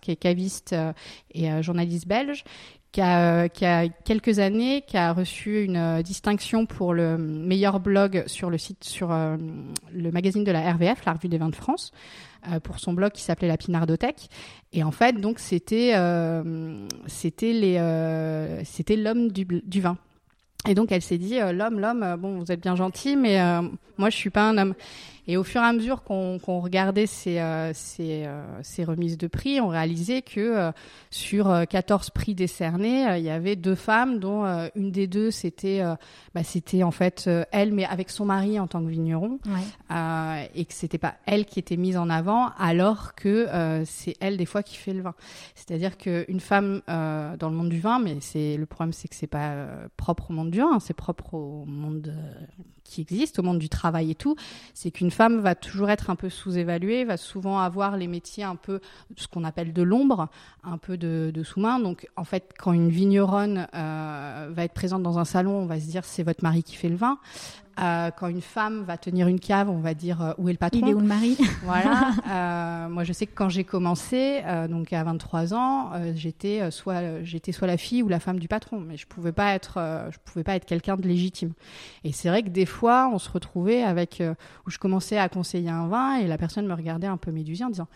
qui 0.00 0.10
est 0.10 0.16
caviste 0.16 0.72
euh, 0.72 0.92
et 1.32 1.50
euh, 1.50 1.62
journaliste 1.62 2.06
belge, 2.06 2.44
qui 2.92 3.00
a, 3.00 3.48
qui 3.48 3.64
a, 3.64 3.88
quelques 3.88 4.38
années, 4.38 4.82
qui 4.86 4.96
a 4.96 5.12
reçu 5.12 5.64
une 5.64 5.76
euh, 5.76 6.02
distinction 6.02 6.66
pour 6.66 6.92
le 6.92 7.16
meilleur 7.16 7.80
blog 7.80 8.24
sur 8.26 8.50
le 8.50 8.58
site, 8.58 8.84
sur 8.84 9.08
le 9.08 10.10
magazine 10.10 10.44
de 10.44 10.52
la 10.52 10.72
RVF, 10.72 11.04
la 11.06 11.12
Revue 11.14 11.28
des 11.28 11.38
Vins 11.38 11.48
de 11.48 11.56
France, 11.56 11.92
pour 12.64 12.80
son 12.80 12.92
blog 12.92 13.12
qui 13.12 13.22
s'appelait 13.22 13.48
la 13.48 13.56
Pinardothèque. 13.56 14.28
Et 14.72 14.82
en 14.82 14.90
fait, 14.90 15.20
donc 15.20 15.38
c'était 15.38 15.94
c'était 17.06 17.52
les 17.52 18.62
c'était 18.64 18.96
l'homme 18.96 19.30
du, 19.30 19.44
du, 19.44 19.80
vin. 19.80 19.96
Et 20.68 20.74
donc 20.74 20.92
elle 20.92 21.02
s'est 21.02 21.18
dit 21.18 21.38
l'homme, 21.38 21.78
l'homme, 21.78 22.16
bon 22.18 22.38
vous 22.40 22.50
êtes 22.50 22.60
bien 22.60 22.74
gentil, 22.74 23.16
mais 23.16 23.40
moi 23.96 24.10
je 24.10 24.16
suis 24.16 24.30
pas 24.30 24.48
un 24.48 24.58
homme. 24.58 24.74
Et 25.28 25.36
au 25.36 25.44
fur 25.44 25.60
et 25.60 25.64
à 25.64 25.72
mesure 25.72 26.02
qu'on 26.02 26.38
regardait 26.38 27.06
ces, 27.06 27.38
euh, 27.38 27.70
ces, 27.74 28.24
euh, 28.26 28.42
ces, 28.62 28.82
remises 28.84 29.16
de 29.16 29.28
prix, 29.28 29.60
on 29.60 29.68
réalisait 29.68 30.22
que 30.22 30.40
euh, 30.40 30.72
sur 31.10 31.52
14 31.68 32.10
prix 32.10 32.34
décernés, 32.34 33.18
il 33.18 33.24
y 33.24 33.30
avait 33.30 33.54
deux 33.54 33.76
femmes, 33.76 34.18
dont 34.18 34.44
une 34.74 34.90
des 34.90 35.06
deux, 35.06 35.30
c'était 35.30 35.82
bah, 36.34 36.40
en 36.82 36.90
fait 36.90 37.30
elle, 37.52 37.72
mais 37.72 37.84
avec 37.84 38.10
son 38.10 38.24
mari 38.24 38.58
en 38.58 38.66
tant 38.66 38.82
que 38.82 38.88
vigneron, 38.88 39.38
ouais. 39.46 40.50
et 40.54 40.64
que 40.64 40.74
c'était 40.74 40.98
pas 40.98 41.14
elle 41.26 41.44
qui 41.44 41.58
était 41.58 41.76
mise 41.76 41.96
en 41.96 42.10
avant, 42.10 42.50
alors 42.58 43.14
que 43.14 43.48
c'est 43.84 44.16
elle 44.20 44.36
des 44.36 44.46
fois 44.46 44.62
qui 44.62 44.76
fait 44.76 44.92
le 44.92 45.02
vin. 45.02 45.14
C'est-à-dire 45.54 45.96
qu'une 45.96 46.40
femme 46.40 46.82
dans 46.88 47.48
le 47.48 47.54
monde 47.54 47.68
du 47.68 47.80
vin, 47.80 47.98
mais 47.98 48.16
c'est 48.20 48.56
le 48.56 48.66
problème, 48.66 48.92
c'est 48.92 49.08
que 49.08 49.14
c'est 49.14 49.26
pas 49.26 49.66
propre 49.96 50.30
au 50.30 50.32
monde 50.32 50.50
du 50.50 50.58
vin, 50.58 50.80
c'est 50.80 50.94
propre 50.94 51.34
au 51.34 51.64
monde 51.66 52.12
qui 52.84 53.00
existe, 53.00 53.38
au 53.38 53.42
monde 53.42 53.58
du 53.58 53.68
travail 53.68 54.10
et 54.10 54.14
tout, 54.14 54.36
c'est 54.74 54.90
qu'une 54.90 55.10
femme 55.10 55.40
va 55.40 55.54
toujours 55.54 55.90
être 55.90 56.10
un 56.10 56.16
peu 56.16 56.28
sous-évaluée, 56.28 57.04
va 57.04 57.16
souvent 57.16 57.58
avoir 57.58 57.96
les 57.96 58.06
métiers 58.06 58.44
un 58.44 58.56
peu 58.56 58.80
ce 59.16 59.26
qu'on 59.26 59.44
appelle 59.44 59.72
de 59.72 59.82
l'ombre, 59.82 60.28
un 60.64 60.78
peu 60.78 60.96
de, 60.96 61.42
sous-main. 61.42 61.80
Donc 61.80 62.08
en 62.16 62.24
fait, 62.24 62.52
quand 62.58 62.72
une 62.72 62.90
vigneronne 62.90 63.68
euh, 63.74 64.48
va 64.50 64.64
être 64.64 64.74
présente 64.74 65.02
dans 65.02 65.18
un 65.18 65.24
salon, 65.24 65.56
on 65.56 65.66
va 65.66 65.80
se 65.80 65.86
dire 65.86 66.04
c'est 66.04 66.22
votre 66.22 66.42
mari 66.42 66.62
qui 66.62 66.76
fait 66.76 66.88
le 66.88 66.96
vin. 66.96 67.18
Euh, 67.80 68.10
quand 68.10 68.28
une 68.28 68.42
femme 68.42 68.84
va 68.84 68.96
tenir 68.96 69.28
une 69.28 69.40
cave, 69.40 69.70
on 69.70 69.78
va 69.78 69.94
dire 69.94 70.22
euh, 70.22 70.32
où 70.38 70.48
est 70.48 70.52
le 70.52 70.58
patron 70.58 70.80
Il 70.82 70.88
est 70.90 70.94
où 70.94 71.00
le 71.00 71.06
mari? 71.06 71.38
Voilà. 71.64 72.12
Euh, 72.32 72.88
moi, 72.88 73.04
je 73.04 73.12
sais 73.12 73.26
que 73.26 73.34
quand 73.34 73.48
j'ai 73.48 73.64
commencé, 73.64 74.42
donc 74.70 74.92
à 74.92 75.02
23 75.04 75.54
ans, 75.54 75.90
j'étais 76.14 76.70
soit 76.70 77.22
j'étais 77.22 77.52
soit 77.52 77.66
la 77.66 77.76
fille 77.76 78.02
ou 78.02 78.08
la 78.08 78.20
femme 78.20 78.38
du 78.38 78.48
patron, 78.48 78.80
mais 78.80 78.96
je 78.96 79.06
pouvais 79.06 79.32
pas 79.32 79.54
être 79.54 80.08
je 80.10 80.16
pouvais 80.24 80.44
pas 80.44 80.54
être 80.54 80.64
quelqu'un 80.64 80.96
de 80.96 81.06
légitime. 81.06 81.52
Et 82.04 82.12
c'est 82.12 82.28
vrai 82.28 82.42
que 82.42 82.48
des 82.48 82.66
fois, 82.66 83.10
on 83.12 83.18
se 83.18 83.30
retrouvait 83.30 83.82
avec 83.82 84.22
où 84.66 84.70
je 84.70 84.78
commençais 84.78 85.18
à 85.18 85.28
conseiller 85.28 85.68
un 85.68 85.88
vin 85.88 86.16
et 86.16 86.26
la 86.26 86.38
personne 86.38 86.66
me 86.66 86.74
regardait 86.74 87.06
un 87.06 87.18
peu 87.18 87.32
médusée 87.32 87.64
en 87.64 87.70
disant 87.70 87.88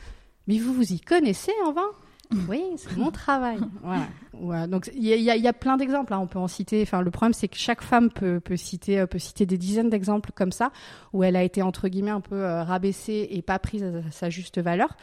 mais 0.46 0.58
vous 0.58 0.72
vous 0.72 0.92
y 0.92 1.00
connaissez 1.00 1.52
en 1.64 1.72
vin? 1.72 1.90
oui, 2.48 2.62
c'est 2.76 2.96
mon 2.96 3.10
travail. 3.10 3.58
voilà. 4.32 4.66
Donc 4.66 4.90
il 4.94 5.04
y, 5.04 5.14
y, 5.14 5.48
a 5.48 5.52
plein 5.52 5.76
d'exemples. 5.76 6.12
Hein. 6.12 6.20
On 6.20 6.26
peut 6.26 6.38
en 6.38 6.48
citer. 6.48 6.82
Enfin, 6.82 7.00
le 7.00 7.10
problème 7.10 7.32
c'est 7.32 7.48
que 7.48 7.56
chaque 7.56 7.82
femme 7.82 8.10
peut, 8.10 8.40
peut 8.40 8.56
citer 8.56 9.00
euh, 9.00 9.06
peut 9.06 9.18
citer 9.18 9.46
des 9.46 9.58
dizaines 9.58 9.90
d'exemples 9.90 10.30
comme 10.34 10.52
ça 10.52 10.70
où 11.12 11.22
elle 11.24 11.36
a 11.36 11.42
été 11.42 11.62
entre 11.62 11.88
guillemets 11.88 12.10
un 12.10 12.20
peu 12.20 12.36
euh, 12.36 12.62
rabaissée 12.62 13.28
et 13.30 13.42
pas 13.42 13.58
prise 13.58 13.84
à 13.84 14.10
sa 14.10 14.30
juste 14.30 14.58
valeur. 14.60 14.96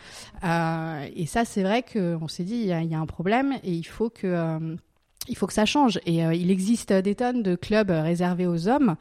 Euh, 0.43 1.07
et 1.15 1.25
ça, 1.25 1.45
c'est 1.45 1.63
vrai 1.63 1.83
qu'on 1.83 2.27
s'est 2.27 2.43
dit 2.43 2.55
il 2.55 2.65
y, 2.65 2.87
y, 2.87 2.95
a 2.95 2.99
un 2.99 3.05
problème 3.05 3.53
et 3.63 3.71
il 3.71 3.83
faut 3.83 4.09
que 4.09 4.27
euh, 4.27 4.75
il 5.27 5.37
faut 5.37 5.47
que 5.47 5.53
ça 5.53 5.65
change. 5.65 5.99
Et 6.05 6.25
euh, 6.25 6.33
il 6.33 6.51
existe 6.51 6.91
des 6.91 7.15
tonnes 7.15 7.43
de 7.43 7.55
clubs 7.55 7.89
réservés 7.89 8.47
aux 8.47 8.67
hommes. 8.67 8.95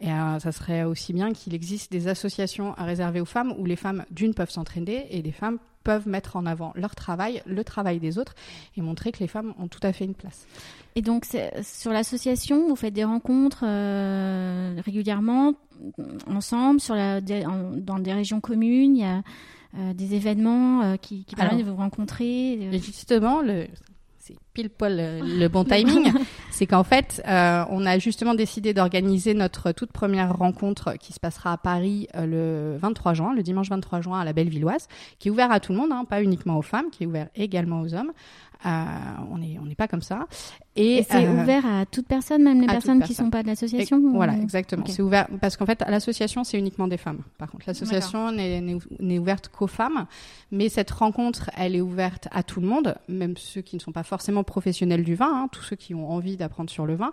Et 0.00 0.10
euh, 0.10 0.38
ça 0.38 0.52
serait 0.52 0.84
aussi 0.84 1.12
bien 1.12 1.32
qu'il 1.32 1.54
existe 1.54 1.92
des 1.92 2.08
associations 2.08 2.74
réservées 2.76 3.20
aux 3.20 3.26
femmes 3.26 3.54
où 3.58 3.64
les 3.64 3.76
femmes, 3.76 4.04
d'une, 4.10 4.34
peuvent 4.34 4.50
s'entraîner 4.50 5.06
et 5.10 5.22
les 5.22 5.32
femmes 5.32 5.58
peuvent 5.84 6.08
mettre 6.08 6.36
en 6.36 6.44
avant 6.44 6.72
leur 6.74 6.94
travail, 6.94 7.42
le 7.46 7.64
travail 7.64 7.98
des 7.98 8.18
autres 8.18 8.34
et 8.76 8.82
montrer 8.82 9.10
que 9.10 9.20
les 9.20 9.28
femmes 9.28 9.54
ont 9.58 9.68
tout 9.68 9.80
à 9.82 9.92
fait 9.92 10.04
une 10.04 10.14
place. 10.14 10.46
Et 10.96 11.02
donc, 11.02 11.24
sur 11.62 11.92
l'association, 11.92 12.68
vous 12.68 12.76
faites 12.76 12.92
des 12.92 13.04
rencontres 13.04 13.64
euh, 13.64 14.80
régulièrement, 14.84 15.54
ensemble, 16.26 16.80
sur 16.80 16.94
la, 16.94 17.20
dans 17.20 17.98
des 18.00 18.12
régions 18.12 18.40
communes. 18.40 18.96
Il 18.96 19.02
y 19.02 19.04
a 19.04 19.22
des 19.94 20.14
événements 20.14 20.96
qui, 20.96 21.24
qui 21.24 21.36
permettent 21.36 21.64
de 21.64 21.70
vous 21.70 21.76
rencontrer. 21.76 22.68
Justement, 22.72 23.42
le, 23.42 23.68
c'est 24.28 24.36
pile 24.52 24.68
poil 24.68 25.20
le, 25.22 25.48
bon 25.48 25.64
timing, 25.64 26.12
c'est 26.50 26.66
qu'en 26.66 26.84
fait, 26.84 27.22
euh, 27.26 27.64
on 27.70 27.86
a 27.86 27.98
justement 27.98 28.34
décidé 28.34 28.74
d'organiser 28.74 29.32
notre 29.32 29.72
toute 29.72 29.90
première 29.90 30.36
rencontre 30.36 30.94
qui 30.98 31.12
se 31.12 31.20
passera 31.20 31.52
à 31.52 31.56
Paris 31.56 32.08
euh, 32.14 32.74
le 32.74 32.78
23 32.78 33.14
juin, 33.14 33.34
le 33.34 33.42
dimanche 33.42 33.70
23 33.70 34.02
juin 34.02 34.20
à 34.20 34.24
la 34.24 34.32
Bellevilloise, 34.32 34.86
qui 35.18 35.28
est 35.28 35.30
ouvert 35.30 35.50
à 35.50 35.60
tout 35.60 35.72
le 35.72 35.78
monde, 35.78 35.92
hein, 35.92 36.04
pas 36.04 36.22
uniquement 36.22 36.58
aux 36.58 36.62
femmes, 36.62 36.90
qui 36.90 37.04
est 37.04 37.06
ouvert 37.06 37.28
également 37.34 37.80
aux 37.80 37.94
hommes. 37.94 38.12
Euh, 38.66 38.84
on 39.30 39.38
n'est 39.38 39.56
on 39.60 39.66
n'est 39.66 39.76
pas 39.76 39.86
comme 39.88 40.02
ça. 40.02 40.26
Et, 40.78 41.04
c'est 41.10 41.26
euh, 41.26 41.42
ouvert 41.42 41.66
à 41.66 41.86
toute 41.86 42.06
personne, 42.06 42.44
même 42.44 42.60
les 42.60 42.68
personnes 42.68 43.02
qui 43.02 43.10
ne 43.10 43.16
sont 43.16 43.30
pas 43.30 43.42
de 43.42 43.48
l'association 43.48 44.00
Voilà, 44.14 44.34
exactement. 44.34 44.84
C'est 44.86 45.02
ouvert 45.02 45.26
parce 45.40 45.56
qu'en 45.56 45.66
fait, 45.66 45.82
l'association, 45.88 46.44
c'est 46.44 46.56
uniquement 46.56 46.86
des 46.86 46.96
femmes. 46.96 47.22
Par 47.36 47.50
contre, 47.50 47.64
l'association 47.66 48.30
n'est 48.30 49.18
ouverte 49.18 49.48
qu'aux 49.48 49.66
femmes. 49.66 50.06
Mais 50.52 50.68
cette 50.68 50.90
rencontre, 50.92 51.50
elle 51.56 51.74
est 51.74 51.80
ouverte 51.80 52.28
à 52.30 52.44
tout 52.44 52.60
le 52.60 52.68
monde, 52.68 52.94
même 53.08 53.36
ceux 53.36 53.60
qui 53.60 53.74
ne 53.74 53.80
sont 53.80 53.92
pas 53.92 54.04
forcément 54.04 54.44
professionnels 54.44 55.02
du 55.02 55.16
vin, 55.16 55.30
hein, 55.30 55.48
tous 55.50 55.62
ceux 55.62 55.76
qui 55.76 55.94
ont 55.94 56.10
envie 56.10 56.36
d'apprendre 56.36 56.70
sur 56.70 56.86
le 56.86 56.94
vin. 56.94 57.12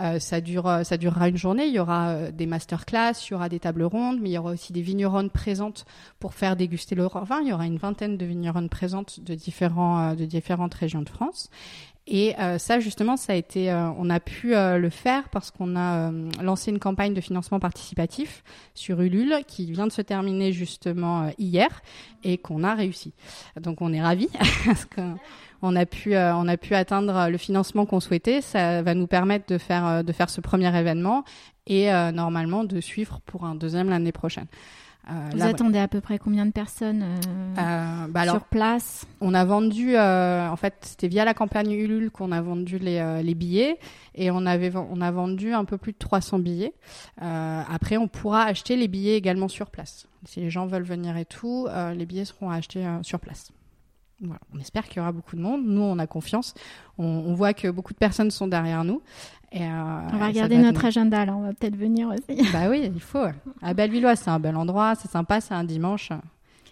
Euh, 0.00 0.20
ça, 0.20 0.40
dure, 0.40 0.80
ça 0.84 0.96
durera 0.96 1.28
une 1.28 1.36
journée. 1.36 1.66
Il 1.66 1.72
y 1.72 1.80
aura 1.80 2.10
euh, 2.10 2.30
des 2.30 2.46
masterclass, 2.46 3.14
il 3.26 3.32
y 3.32 3.34
aura 3.34 3.48
des 3.48 3.58
tables 3.58 3.82
rondes, 3.82 4.18
mais 4.20 4.28
il 4.28 4.32
y 4.32 4.38
aura 4.38 4.52
aussi 4.52 4.72
des 4.72 4.82
vigneronnes 4.82 5.30
présentes 5.30 5.86
pour 6.20 6.34
faire 6.34 6.54
déguster 6.56 6.94
le 6.94 7.06
vin. 7.06 7.40
Il 7.40 7.48
y 7.48 7.52
aura 7.52 7.66
une 7.66 7.78
vingtaine 7.78 8.16
de 8.16 8.26
vigneronnes 8.26 8.68
présentes 8.68 9.20
de, 9.20 9.34
différents, 9.34 10.14
de 10.14 10.24
différentes 10.24 10.74
régions 10.74 11.02
de 11.02 11.08
France. 11.08 11.50
Et 12.10 12.34
euh, 12.38 12.56
ça, 12.56 12.80
justement, 12.80 13.18
ça 13.18 13.34
a 13.34 13.36
été, 13.36 13.70
euh, 13.70 13.90
on 13.98 14.08
a 14.08 14.18
pu 14.18 14.54
euh, 14.54 14.78
le 14.78 14.88
faire 14.88 15.28
parce 15.28 15.50
qu'on 15.50 15.76
a 15.76 16.10
lancé 16.42 16.70
une 16.70 16.78
campagne 16.78 17.12
de 17.12 17.20
financement 17.20 17.60
participatif 17.60 18.42
sur 18.74 19.02
Ulule 19.02 19.36
qui 19.46 19.70
vient 19.70 19.86
de 19.86 19.92
se 19.92 20.00
terminer 20.00 20.52
justement 20.52 21.30
hier 21.36 21.82
et 22.24 22.38
qu'on 22.38 22.64
a 22.64 22.74
réussi. 22.74 23.12
Donc, 23.60 23.82
on 23.82 23.92
est 23.92 24.00
ravis 24.00 24.30
parce 24.64 24.86
qu'on 24.86 25.76
a 25.76 25.84
pu, 25.84 26.16
on 26.16 26.48
a 26.48 26.56
pu 26.56 26.74
atteindre 26.74 27.28
le 27.28 27.36
financement 27.36 27.84
qu'on 27.84 28.00
souhaitait. 28.00 28.40
Ça 28.40 28.80
va 28.80 28.94
nous 28.94 29.06
permettre 29.06 29.44
de 29.52 29.58
faire, 29.58 30.02
de 30.02 30.12
faire 30.12 30.30
ce 30.30 30.40
premier 30.40 30.74
événement 30.76 31.24
et 31.66 31.90
normalement 32.12 32.64
de 32.64 32.80
suivre 32.80 33.20
pour 33.26 33.44
un 33.44 33.54
deuxième 33.54 33.90
l'année 33.90 34.12
prochaine. 34.12 34.46
Euh, 35.10 35.30
Vous 35.32 35.42
attendez 35.42 35.78
à 35.78 35.88
peu 35.88 36.00
près 36.00 36.18
combien 36.18 36.44
de 36.44 36.50
personnes 36.50 37.02
euh, 37.02 37.58
euh, 37.58 38.06
bah 38.08 38.24
sur 38.24 38.44
place? 38.44 39.06
On 39.20 39.32
a 39.32 39.44
vendu, 39.44 39.96
en 39.96 40.56
fait, 40.56 40.74
c'était 40.82 41.08
via 41.08 41.24
la 41.24 41.34
campagne 41.34 41.70
Ulule 41.72 42.10
qu'on 42.10 42.32
a 42.32 42.40
vendu 42.40 42.78
les, 42.78 43.22
les, 43.22 43.34
billets 43.34 43.78
et 44.14 44.30
on, 44.30 44.44
avait, 44.44 44.72
on 44.76 45.00
a 45.00 45.10
vendu 45.10 45.54
un 45.54 45.64
peu 45.64 45.78
plus 45.78 45.92
de 45.92 45.98
300 45.98 46.40
billets. 46.40 46.74
après, 47.20 47.96
on 47.96 48.08
pourra 48.08 48.42
acheter 48.42 48.76
les 48.76 48.88
billets 48.88 49.16
également 49.16 49.48
sur 49.48 49.70
place. 49.70 50.06
Si 50.24 50.40
les 50.40 50.50
gens 50.50 50.66
veulent 50.66 50.82
venir 50.82 51.16
et 51.16 51.24
tout, 51.24 51.68
les 51.96 52.06
billets 52.06 52.24
seront 52.26 52.50
achetés 52.50 52.86
sur 53.02 53.20
place. 53.20 53.50
Voilà. 54.20 54.40
On 54.52 54.58
espère 54.58 54.88
qu'il 54.88 54.96
y 54.96 55.00
aura 55.00 55.12
beaucoup 55.12 55.36
de 55.36 55.40
monde. 55.40 55.62
Nous, 55.64 55.80
on 55.80 55.98
a 56.00 56.06
confiance. 56.08 56.54
On, 56.98 57.04
on, 57.04 57.34
voit 57.34 57.54
que 57.54 57.68
beaucoup 57.68 57.92
de 57.92 57.98
personnes 57.98 58.32
sont 58.32 58.48
derrière 58.48 58.82
nous. 58.82 59.00
Et, 59.52 59.62
euh, 59.62 60.00
on 60.12 60.16
va 60.18 60.26
regarder 60.26 60.58
notre 60.58 60.84
agenda, 60.84 61.24
là. 61.24 61.34
On 61.36 61.42
va 61.42 61.52
peut-être 61.52 61.76
venir 61.76 62.08
aussi. 62.08 62.42
bah 62.52 62.68
oui, 62.68 62.90
il 62.94 63.00
faut. 63.00 63.26
À 63.62 63.74
Bellevilloise, 63.74 64.20
c'est 64.22 64.30
un 64.30 64.38
bel 64.38 64.56
endroit. 64.56 64.94
C'est 64.94 65.10
sympa. 65.10 65.40
C'est 65.40 65.54
un 65.54 65.64
dimanche. 65.64 66.10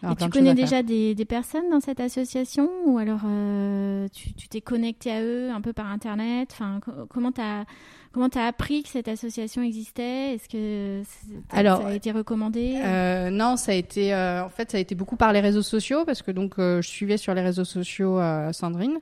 Et 0.03 0.17
tu 0.17 0.29
connais 0.31 0.55
déjà 0.55 0.83
des, 0.83 1.15
des, 1.15 1.25
personnes 1.25 1.69
dans 1.71 1.81
cette 1.81 2.01
association 2.01 2.69
ou 2.85 2.99
alors 2.99 3.21
euh, 3.25 4.07
tu 4.13 4.49
t'es 4.49 4.61
connecté 4.61 5.11
à 5.11 5.23
eux 5.23 5.51
un 5.51 5.61
peu 5.61 5.73
par 5.73 5.87
internet? 5.87 6.51
Enfin 6.53 6.81
comment 7.09 7.33
t'as 7.33 7.65
comment 8.13 8.29
as 8.35 8.47
appris 8.47 8.83
que 8.83 8.89
cette 8.91 9.09
association 9.09 9.63
existait? 9.63 10.35
Est-ce 10.35 10.49
que 10.49 11.03
alors, 11.51 11.83
ça 11.83 11.89
a 11.89 11.95
été 11.95 12.13
recommandé? 12.13 12.81
euh, 12.85 13.31
non 13.31 13.57
ça 13.57 13.73
a 13.73 13.75
été 13.75 14.15
euh, 14.15 14.45
en 14.45 14.49
fait 14.49 14.71
ça 14.71 14.77
a 14.77 14.81
été 14.81 14.95
beaucoup 14.95 15.17
par 15.17 15.33
les 15.33 15.41
réseaux 15.41 15.63
sociaux 15.63 16.05
parce 16.05 16.23
que 16.23 16.31
donc 16.31 16.55
je 16.59 16.87
suivais 16.87 17.17
sur 17.17 17.35
les 17.35 17.43
réseaux 17.43 17.65
sociaux 17.65 18.21
Sandrine 18.53 18.99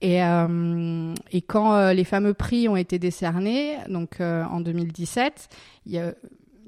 et, 0.00 0.18
et 0.18 1.42
quand 1.42 1.90
les 1.92 2.04
fameux 2.04 2.34
prix 2.34 2.68
ont 2.68 2.76
été 2.76 2.98
décernés, 2.98 3.76
donc 3.88 4.20
en 4.20 4.60
2017, 4.60 5.48
il 5.86 5.92
y 5.92 5.98
a, 5.98 6.12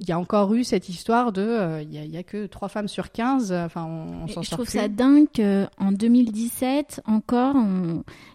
il 0.01 0.09
y 0.09 0.13
a 0.13 0.19
encore 0.19 0.55
eu 0.55 0.65
cette 0.65 0.89
histoire 0.89 1.31
de 1.31 1.43
euh, 1.43 1.83
il 1.83 1.93
y, 1.93 2.17
a 2.17 2.23
que 2.23 2.47
trois 2.47 2.69
femmes 2.69 2.89
sur 2.89 3.13
15 3.13 3.53
euh, 3.53 3.67
enfin 3.67 3.85
on, 3.85 4.27
s'en 4.27 4.35
sort 4.35 4.43
je 4.43 4.51
trouve 4.51 4.69
ça 4.69 4.89
dingue 4.89 5.27
qu'en 5.35 5.93
2017 5.93 7.03
encore 7.05 7.55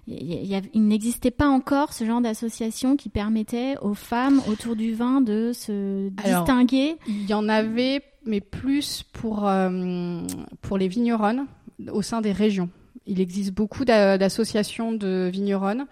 il, 0.07 0.61
n'existait 0.87 1.31
pas 1.31 1.47
encore 1.47 1.91
ce 1.93 2.05
genre 2.05 2.21
d'association 2.21 2.95
qui 2.95 3.09
permettait 3.09 3.77
aux 3.81 3.95
femmes 3.95 4.41
autour 4.47 4.75
du 4.75 4.93
vin 4.93 5.21
de 5.21 5.51
se 5.53 6.09
distinguer. 6.09 6.97
il 7.07 7.25
y 7.27 7.33
en 7.33 7.49
avait 7.49 8.03
mais 8.25 8.41
plus 8.41 9.03
pour 9.11 9.47
euh, 9.47 10.21
pour 10.61 10.77
les 10.77 10.87
vigneronnes 10.87 11.47
au 11.91 12.03
sein 12.03 12.21
des 12.21 12.31
régions 12.31 12.69
il 13.05 13.21
existe 13.21 13.53
beaucoup 13.53 13.85
d'associations 13.85 14.91
de 14.91 15.29
vigneronnes 15.31 15.85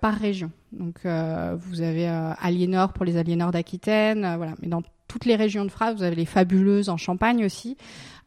par 0.00 0.14
région. 0.14 0.50
Donc, 0.72 1.00
vous 1.04 1.80
avez 1.80 2.06
Aliénor 2.06 2.92
pour 2.92 3.04
les 3.04 3.16
Aliénors 3.16 3.52
d'Aquitaine, 3.52 4.34
voilà. 4.36 4.54
Mais 4.60 4.68
dans 4.68 4.82
toutes 5.12 5.26
les 5.26 5.36
régions 5.36 5.64
de 5.64 5.70
France. 5.70 5.96
Vous 5.96 6.02
avez 6.02 6.16
les 6.16 6.24
fabuleuses 6.24 6.88
en 6.88 6.96
Champagne 6.96 7.44
aussi. 7.44 7.76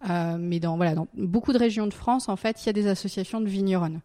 Euh, 0.07 0.37
mais 0.39 0.59
dans, 0.59 0.75
voilà, 0.75 0.93
dans 0.93 1.07
beaucoup 1.15 1.51
de 1.51 1.57
régions 1.57 1.87
de 1.87 1.93
France, 1.93 2.29
en 2.29 2.35
fait, 2.35 2.61
il 2.61 2.67
y 2.67 2.69
a 2.69 2.73
des 2.73 2.85
associations 2.85 3.41
de 3.41 3.47
vigneronnes. 3.47 4.01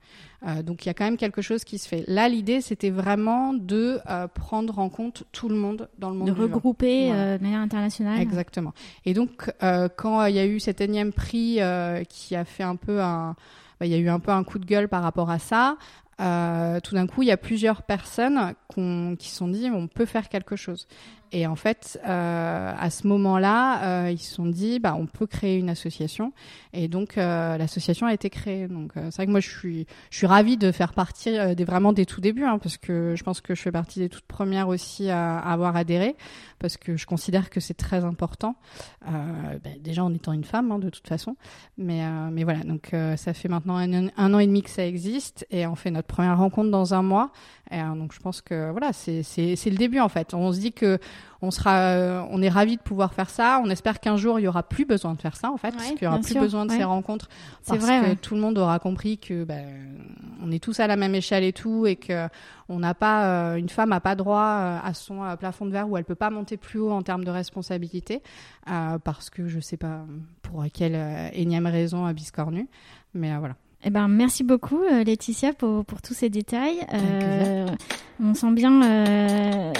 Euh, 0.46 0.62
donc 0.62 0.84
il 0.84 0.88
y 0.88 0.90
a 0.90 0.94
quand 0.94 1.04
même 1.04 1.18
quelque 1.18 1.42
chose 1.42 1.64
qui 1.64 1.76
se 1.76 1.86
fait. 1.86 2.04
Là, 2.06 2.28
l'idée, 2.30 2.62
c'était 2.62 2.88
vraiment 2.88 3.52
de 3.52 3.98
euh, 4.08 4.26
prendre 4.28 4.78
en 4.78 4.88
compte 4.88 5.24
tout 5.32 5.50
le 5.50 5.56
monde 5.56 5.90
dans 5.98 6.08
le 6.08 6.16
monde. 6.16 6.28
De 6.28 6.32
regrouper 6.32 7.10
de 7.10 7.42
manière 7.42 7.60
internationale. 7.60 8.18
Exactement. 8.18 8.72
Et 9.04 9.12
donc, 9.12 9.52
quand 9.96 10.24
il 10.24 10.34
y 10.34 10.38
a 10.38 10.46
eu 10.46 10.58
cet 10.58 10.80
énième 10.80 11.12
prix 11.12 11.58
qui 12.08 12.34
a 12.34 12.44
fait 12.44 12.62
un 12.62 12.76
peu 12.76 13.02
un. 13.02 13.36
Bah, 13.80 13.86
il 13.86 13.92
y 13.92 13.94
a 13.94 13.98
eu 13.98 14.10
un 14.10 14.20
peu 14.20 14.30
un 14.30 14.44
coup 14.44 14.58
de 14.58 14.66
gueule 14.66 14.88
par 14.88 15.02
rapport 15.02 15.30
à 15.30 15.38
ça. 15.38 15.76
tout 16.18 16.94
d'un 16.94 17.06
coup, 17.06 17.22
il 17.22 17.28
y 17.28 17.32
a 17.32 17.38
plusieurs 17.38 17.82
personnes 17.82 18.54
qui 19.18 19.28
se 19.28 19.36
sont 19.36 19.48
dit 19.48 19.70
on 19.72 19.88
peut 19.88 20.04
faire 20.04 20.28
quelque 20.28 20.54
chose. 20.54 20.86
Et 21.32 21.46
en 21.46 21.54
fait, 21.54 22.00
euh, 22.06 22.72
à 22.76 22.90
ce 22.90 23.06
moment-là, 23.06 24.04
euh, 24.04 24.10
ils 24.10 24.18
se 24.18 24.34
sont 24.34 24.46
dit, 24.46 24.80
bah, 24.80 24.96
on 24.98 25.06
peut 25.06 25.26
créer 25.26 25.58
une 25.58 25.70
association. 25.70 26.32
Et 26.72 26.88
donc, 26.88 27.18
euh, 27.18 27.56
l'association 27.56 28.06
a 28.06 28.14
été 28.14 28.30
créée. 28.30 28.66
Donc, 28.68 28.96
euh, 28.96 29.06
c'est 29.10 29.16
vrai 29.16 29.26
que 29.26 29.30
moi, 29.30 29.40
je 29.40 29.48
suis, 29.48 29.86
je 30.10 30.18
suis 30.18 30.26
ravie 30.26 30.56
de 30.56 30.72
faire 30.72 30.92
partie 30.92 31.38
euh, 31.38 31.54
des 31.54 31.64
vraiment 31.64 31.92
des 31.92 32.06
tout 32.06 32.20
débuts, 32.20 32.44
hein, 32.44 32.58
parce 32.58 32.76
que 32.76 33.14
je 33.16 33.22
pense 33.22 33.40
que 33.40 33.54
je 33.54 33.62
fais 33.62 33.72
partie 33.72 34.00
des 34.00 34.08
toutes 34.08 34.24
premières 34.24 34.68
aussi 34.68 35.08
à, 35.10 35.38
à 35.38 35.52
avoir 35.52 35.76
adhéré, 35.76 36.16
parce 36.58 36.76
que 36.76 36.96
je 36.96 37.06
considère 37.06 37.48
que 37.50 37.60
c'est 37.60 37.74
très 37.74 38.04
important. 38.04 38.56
Bah, 39.02 39.70
déjà 39.80 40.04
en 40.04 40.12
étant 40.14 40.32
une 40.32 40.44
femme, 40.44 40.70
hein, 40.72 40.78
de 40.78 40.90
toute 40.90 41.08
façon. 41.08 41.36
Mais, 41.78 42.02
mais 42.30 42.44
voilà. 42.44 42.60
Donc, 42.60 42.90
ça 43.16 43.34
fait 43.34 43.48
maintenant 43.48 43.76
un, 43.76 44.08
un, 44.16 44.34
an 44.34 44.38
et 44.38 44.46
demi 44.46 44.62
que 44.62 44.70
ça 44.70 44.86
existe, 44.86 45.46
et 45.50 45.66
on 45.66 45.74
fait 45.74 45.90
notre 45.90 46.08
première 46.08 46.38
rencontre 46.38 46.70
dans 46.70 46.94
un 46.94 47.02
mois. 47.02 47.32
Et, 47.70 47.80
donc, 47.80 48.12
je 48.12 48.20
pense 48.20 48.40
que 48.40 48.70
voilà, 48.70 48.92
c'est 48.92 49.22
le 49.22 49.76
début 49.76 50.00
en 50.00 50.08
fait. 50.08 50.34
On 50.34 50.52
se 50.52 50.60
dit 50.60 50.72
que 50.72 50.98
on 51.42 51.50
sera, 51.50 51.78
euh, 51.78 52.22
on 52.30 52.42
est 52.42 52.48
ravi 52.48 52.76
de 52.76 52.82
pouvoir 52.82 53.14
faire 53.14 53.30
ça. 53.30 53.60
On 53.64 53.70
espère 53.70 54.00
qu'un 54.00 54.16
jour 54.16 54.38
il 54.38 54.42
y 54.42 54.48
aura 54.48 54.62
plus 54.62 54.84
besoin 54.84 55.14
de 55.14 55.20
faire 55.20 55.36
ça 55.36 55.50
en 55.50 55.56
fait, 55.56 55.72
parce 55.72 55.90
qu'il 55.92 56.02
y 56.02 56.06
aura 56.06 56.18
plus 56.18 56.34
besoin 56.34 56.66
de 56.66 56.72
ces 56.72 56.84
rencontres, 56.84 57.28
parce 57.66 57.80
vrai, 57.80 58.00
que 58.00 58.20
tout 58.20 58.34
le 58.34 58.40
monde 58.40 58.58
aura 58.58 58.78
compris 58.78 59.18
que 59.18 59.44
ben, 59.44 59.66
on 60.42 60.50
est 60.50 60.62
tous 60.62 60.80
à 60.80 60.86
la 60.86 60.96
même 60.96 61.14
échelle 61.14 61.44
et 61.44 61.52
tout, 61.52 61.86
et 61.86 61.96
que 61.96 62.28
on 62.68 62.78
n'a 62.78 62.94
pas, 62.94 63.24
euh, 63.24 63.56
une 63.56 63.68
femme 63.68 63.90
n'a 63.90 64.00
pas 64.00 64.14
droit 64.14 64.38
euh, 64.38 64.78
à 64.84 64.94
son 64.94 65.22
plafond 65.38 65.66
de 65.66 65.72
verre 65.72 65.88
où 65.88 65.96
elle 65.96 66.04
peut 66.04 66.14
pas 66.14 66.30
monter 66.30 66.56
plus 66.56 66.78
haut 66.78 66.92
en 66.92 67.02
termes 67.02 67.24
de 67.24 67.30
responsabilité, 67.30 68.22
parce 68.66 69.30
que 69.30 69.48
je 69.48 69.60
sais 69.60 69.76
pas 69.76 70.04
pour 70.42 70.64
quelle 70.72 71.30
énième 71.32 71.66
raison 71.66 72.04
à 72.04 72.12
biscornu, 72.12 72.68
mais 73.14 73.36
voilà. 73.38 73.54
Eh 73.82 73.88
ben, 73.88 74.08
merci 74.08 74.44
beaucoup, 74.44 74.82
Laetitia, 74.82 75.54
pour, 75.54 75.86
pour 75.86 76.02
tous 76.02 76.12
ces 76.12 76.28
détails. 76.28 76.86
on 78.22 78.34
sent 78.34 78.52
bien 78.52 79.72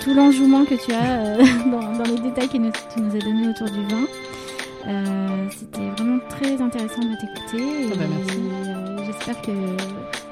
tout 0.00 0.14
l'enjouement 0.14 0.64
que 0.64 0.74
tu 0.74 0.92
as 0.92 1.20
euh, 1.20 1.36
dans, 1.70 2.02
les 2.04 2.20
détails 2.20 2.48
que 2.48 2.54
tu 2.54 3.00
nous 3.00 3.14
as 3.14 3.18
donnés 3.18 3.48
autour 3.48 3.68
du 3.70 3.82
vin. 3.86 4.04
Euh, 4.86 5.46
c'était 5.50 5.88
vraiment 5.90 6.18
très 6.28 6.60
intéressant 6.60 7.02
de 7.02 7.14
t'écouter. 7.16 7.90
Ah 7.92 7.96
bah, 7.96 8.04
euh, 8.04 9.04
j'espère 9.06 9.40
que 9.42 9.50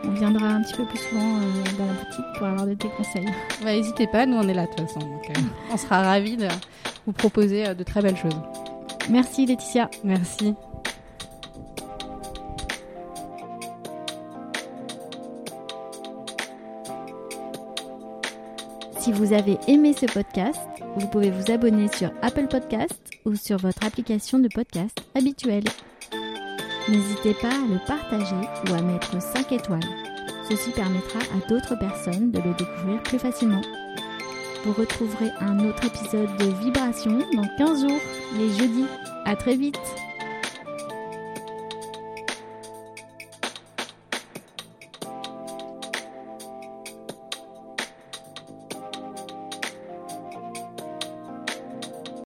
on 0.05 0.11
viendra 0.13 0.47
un 0.47 0.63
petit 0.63 0.75
peu 0.75 0.87
plus 0.87 0.99
souvent 0.99 1.35
dans 1.79 1.87
la 1.87 1.93
boutique 1.93 2.25
pour 2.37 2.47
avoir 2.47 2.67
de 2.67 2.75
tes 2.75 2.89
conseils. 2.89 3.29
N'hésitez 3.65 4.07
pas, 4.07 4.25
nous 4.25 4.37
on 4.37 4.49
est 4.49 4.55
là 4.55 4.63
de 4.63 4.71
toute 4.71 4.89
façon. 4.89 5.01
on 5.71 5.77
sera 5.77 6.03
ravis 6.03 6.37
de 6.37 6.49
vous 7.07 7.13
proposer 7.13 7.75
de 7.75 7.83
très 7.83 8.01
belles 8.01 8.17
choses. 8.17 8.41
Merci 9.11 9.45
Laetitia. 9.45 9.91
Merci. 10.03 10.55
Si 18.99 19.13
vous 19.13 19.33
avez 19.33 19.59
aimé 19.69 19.95
ce 19.99 20.07
podcast, 20.07 20.59
vous 20.97 21.07
pouvez 21.07 21.31
vous 21.31 21.53
abonner 21.53 21.89
sur 21.89 22.11
Apple 22.21 22.49
Podcast 22.49 22.99
ou 23.25 23.37
sur 23.37 23.57
votre 23.57 23.85
application 23.87 24.39
de 24.39 24.49
podcast 24.49 25.01
habituelle. 25.15 25.65
N'hésitez 26.89 27.35
pas 27.35 27.49
à 27.49 27.73
le 27.73 27.79
partager 27.87 28.35
ou 28.69 28.75
à 28.75 28.83
mettre 28.83 29.21
5 29.21 29.53
étoiles. 29.53 29.81
Ceci 30.49 30.71
permettra 30.71 31.21
à 31.21 31.49
d'autres 31.49 31.79
personnes 31.79 32.33
de 32.33 32.39
le 32.39 32.55
découvrir 32.55 33.03
plus 33.05 33.19
facilement. 33.19 33.63
Vous 34.65 34.73
retrouverez 34.73 35.31
un 35.41 35.61
autre 35.69 35.85
épisode 35.85 36.37
de 36.39 36.65
Vibration 36.65 37.19
dans 37.35 37.49
15 37.57 37.83
jours, 37.83 38.01
les 38.37 38.49
jeudis. 38.51 38.87
À 39.25 39.37
très 39.37 39.55
vite 39.55 39.79